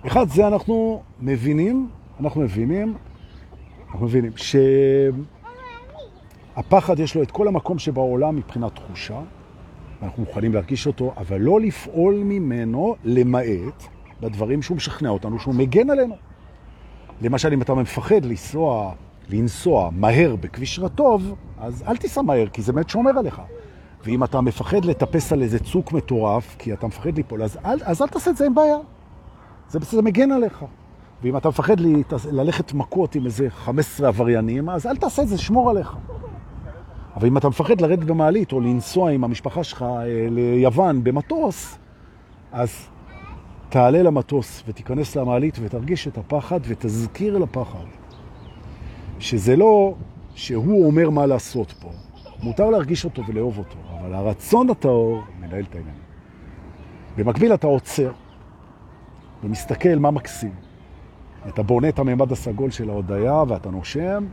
אחד, 0.06 0.28
זה 0.28 0.46
אנחנו 0.46 1.02
מבינים, 1.20 1.88
אנחנו 2.20 2.40
מבינים, 2.40 2.94
אנחנו 3.90 4.06
מבינים 4.06 4.32
שהפחד 6.56 6.98
יש 6.98 7.14
לו 7.14 7.22
את 7.22 7.30
כל 7.30 7.48
המקום 7.48 7.78
שבעולם 7.78 8.36
מבחינת 8.36 8.74
תחושה, 8.74 9.20
ואנחנו 10.00 10.22
מוכנים 10.22 10.54
להרגיש 10.54 10.86
אותו, 10.86 11.12
אבל 11.16 11.40
לא 11.40 11.60
לפעול 11.60 12.14
ממנו 12.14 12.96
למעט 13.04 13.82
בדברים 14.20 14.62
שהוא 14.62 14.76
משכנע 14.76 15.08
אותנו, 15.08 15.38
שהוא 15.38 15.54
מגן 15.54 15.90
עלינו. 15.90 16.14
למשל, 17.22 17.52
אם 17.52 17.62
אתה 17.62 17.74
מפחד 17.74 18.24
לנסוע, 18.24 18.92
לנסוע 19.28 19.90
מהר 19.92 20.36
בכביש 20.36 20.78
רטוב, 20.78 21.34
אז 21.58 21.84
אל 21.86 21.96
תיסע 21.96 22.22
מהר, 22.22 22.48
כי 22.48 22.62
זה 22.62 22.72
באמת 22.72 22.88
שומר 22.88 23.18
עליך. 23.18 23.42
ואם 24.04 24.24
אתה 24.24 24.40
מפחד 24.40 24.84
לטפס 24.84 25.32
על 25.32 25.42
איזה 25.42 25.58
צוק 25.58 25.92
מטורף, 25.92 26.56
כי 26.58 26.72
אתה 26.72 26.86
מפחד 26.86 27.16
ליפול, 27.16 27.42
אז 27.42 27.58
אל, 27.64 27.78
אז 27.84 28.02
אל 28.02 28.08
תעשה 28.08 28.30
את 28.30 28.36
זה, 28.36 28.44
אין 28.44 28.54
בעיה. 28.54 28.76
זה 29.68 29.78
בסדר, 29.78 30.00
מגן 30.00 30.32
עליך. 30.32 30.64
ואם 31.22 31.36
אתה 31.36 31.48
מפחד 31.48 31.76
ללכת 32.30 32.72
מכות 32.72 33.14
עם 33.14 33.26
איזה 33.26 33.50
15 33.50 34.08
עבריינים, 34.08 34.70
אז 34.70 34.86
אל 34.86 34.96
תעשה 34.96 35.22
את 35.22 35.28
זה, 35.28 35.38
שמור 35.38 35.70
עליך. 35.70 35.96
אבל 37.16 37.26
אם 37.26 37.36
אתה 37.36 37.48
מפחד 37.48 37.80
לרדת 37.80 38.04
במעלית 38.04 38.52
או 38.52 38.60
לנסוע 38.60 39.10
עם 39.10 39.24
המשפחה 39.24 39.64
שלך 39.64 39.82
אה, 39.82 40.26
ליוון 40.30 41.04
במטוס, 41.04 41.78
אז 42.52 42.88
תעלה 43.68 44.02
למטוס 44.02 44.62
ותיכנס 44.66 45.16
למעלית 45.16 45.58
ותרגיש 45.60 46.08
את 46.08 46.18
הפחד 46.18 46.60
ותזכיר 46.62 47.38
לפחד 47.38 47.84
שזה 49.18 49.56
לא 49.56 49.94
שהוא 50.34 50.86
אומר 50.86 51.10
מה 51.10 51.26
לעשות 51.26 51.72
פה. 51.72 51.88
מותר 52.42 52.70
להרגיש 52.70 53.04
אותו 53.04 53.22
ולאהוב 53.26 53.58
אותו, 53.58 53.76
אבל 54.00 54.14
הרצון 54.14 54.70
הטהור 54.70 55.22
מנהל 55.40 55.64
את 55.70 55.74
העניין. 55.74 55.94
במקביל 57.16 57.54
אתה 57.54 57.66
עוצר 57.66 58.12
ומסתכל 59.44 59.98
מה 59.98 60.10
מקסים. 60.10 60.54
אתה 61.48 61.62
בונה 61.62 61.88
את 61.88 61.98
הממד 61.98 62.32
הסגול 62.32 62.70
של 62.70 62.90
ההודעה 62.90 63.44
ואתה 63.48 63.70
נושם, 63.70 64.24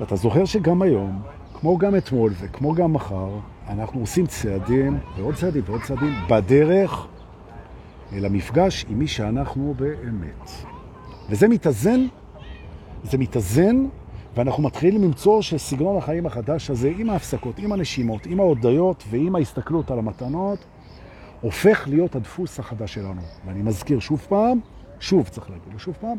ואתה 0.00 0.16
זוכר 0.16 0.44
שגם 0.44 0.82
היום, 0.82 1.22
כמו 1.54 1.78
גם 1.78 1.96
אתמול 1.96 2.32
וכמו 2.40 2.74
גם 2.74 2.92
מחר, 2.92 3.28
אנחנו 3.68 4.00
עושים 4.00 4.26
צעדים, 4.26 4.98
ועוד 5.16 5.34
צעדים 5.34 5.62
ועוד 5.66 5.82
צעדים, 5.82 6.12
בדרך 6.30 7.06
אל 8.12 8.24
המפגש 8.24 8.86
עם 8.88 8.98
מי 8.98 9.06
שאנחנו 9.06 9.74
באמת. 9.78 10.50
וזה 11.30 11.48
מתאזן, 11.48 12.06
זה 13.04 13.18
מתאזן, 13.18 13.86
ואנחנו 14.36 14.62
מתחילים 14.62 15.02
למצוא 15.02 15.42
שסגנון 15.42 15.96
החיים 15.96 16.26
החדש 16.26 16.70
הזה, 16.70 16.92
עם 16.98 17.10
ההפסקות, 17.10 17.58
עם 17.58 17.72
הנשימות, 17.72 18.26
עם 18.26 18.40
ההודיות 18.40 19.04
ועם 19.10 19.36
ההסתכלות 19.36 19.90
על 19.90 19.98
המתנות, 19.98 20.64
הופך 21.40 21.84
להיות 21.88 22.16
הדפוס 22.16 22.58
החדש 22.58 22.94
שלנו. 22.94 23.20
ואני 23.46 23.62
מזכיר 23.62 23.98
שוב 23.98 24.26
פעם, 24.28 24.60
שוב 25.00 25.28
צריך 25.28 25.50
להגיד 25.50 25.78
שוב 25.78 25.96
פעם, 26.00 26.16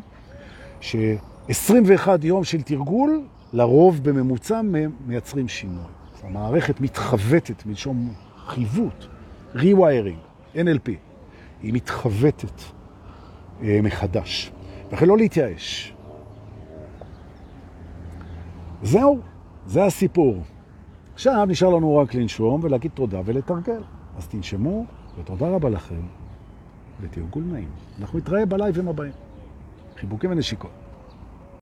ש-21 0.80 2.08
יום 2.22 2.44
של 2.44 2.62
תרגול, 2.62 3.22
לרוב 3.52 4.00
בממוצע 4.02 4.60
מייצרים 5.06 5.48
שינוי. 5.48 5.84
המערכת 6.22 6.80
מתחוותת 6.80 7.66
מלשום 7.66 8.12
חיוות, 8.46 9.08
rewiring, 9.54 10.54
NLP, 10.54 10.90
היא 11.62 11.72
מתחוותת 11.72 12.62
אה, 13.62 13.80
מחדש. 13.82 14.52
לכן 14.92 15.06
לא 15.06 15.16
להתייאש. 15.16 15.94
זהו, 18.82 19.20
זה 19.66 19.84
הסיפור. 19.84 20.42
עכשיו 21.14 21.44
נשאר 21.48 21.68
לנו 21.68 21.96
רק 21.96 22.14
לנשום 22.14 22.60
ולהגיד 22.64 22.90
תודה 22.90 23.20
ולתרגל. 23.24 23.82
אז 24.16 24.28
תנשמו, 24.28 24.84
ותודה 25.18 25.48
רבה 25.48 25.68
לכם, 25.68 26.02
ותרגול 27.00 27.44
נעים. 27.44 27.68
אנחנו 28.00 28.18
נתראה 28.18 28.46
בלייבים 28.46 28.88
הבאים. 28.88 29.12
חיבוקים 29.96 30.30
ונשיקות. 30.30 30.81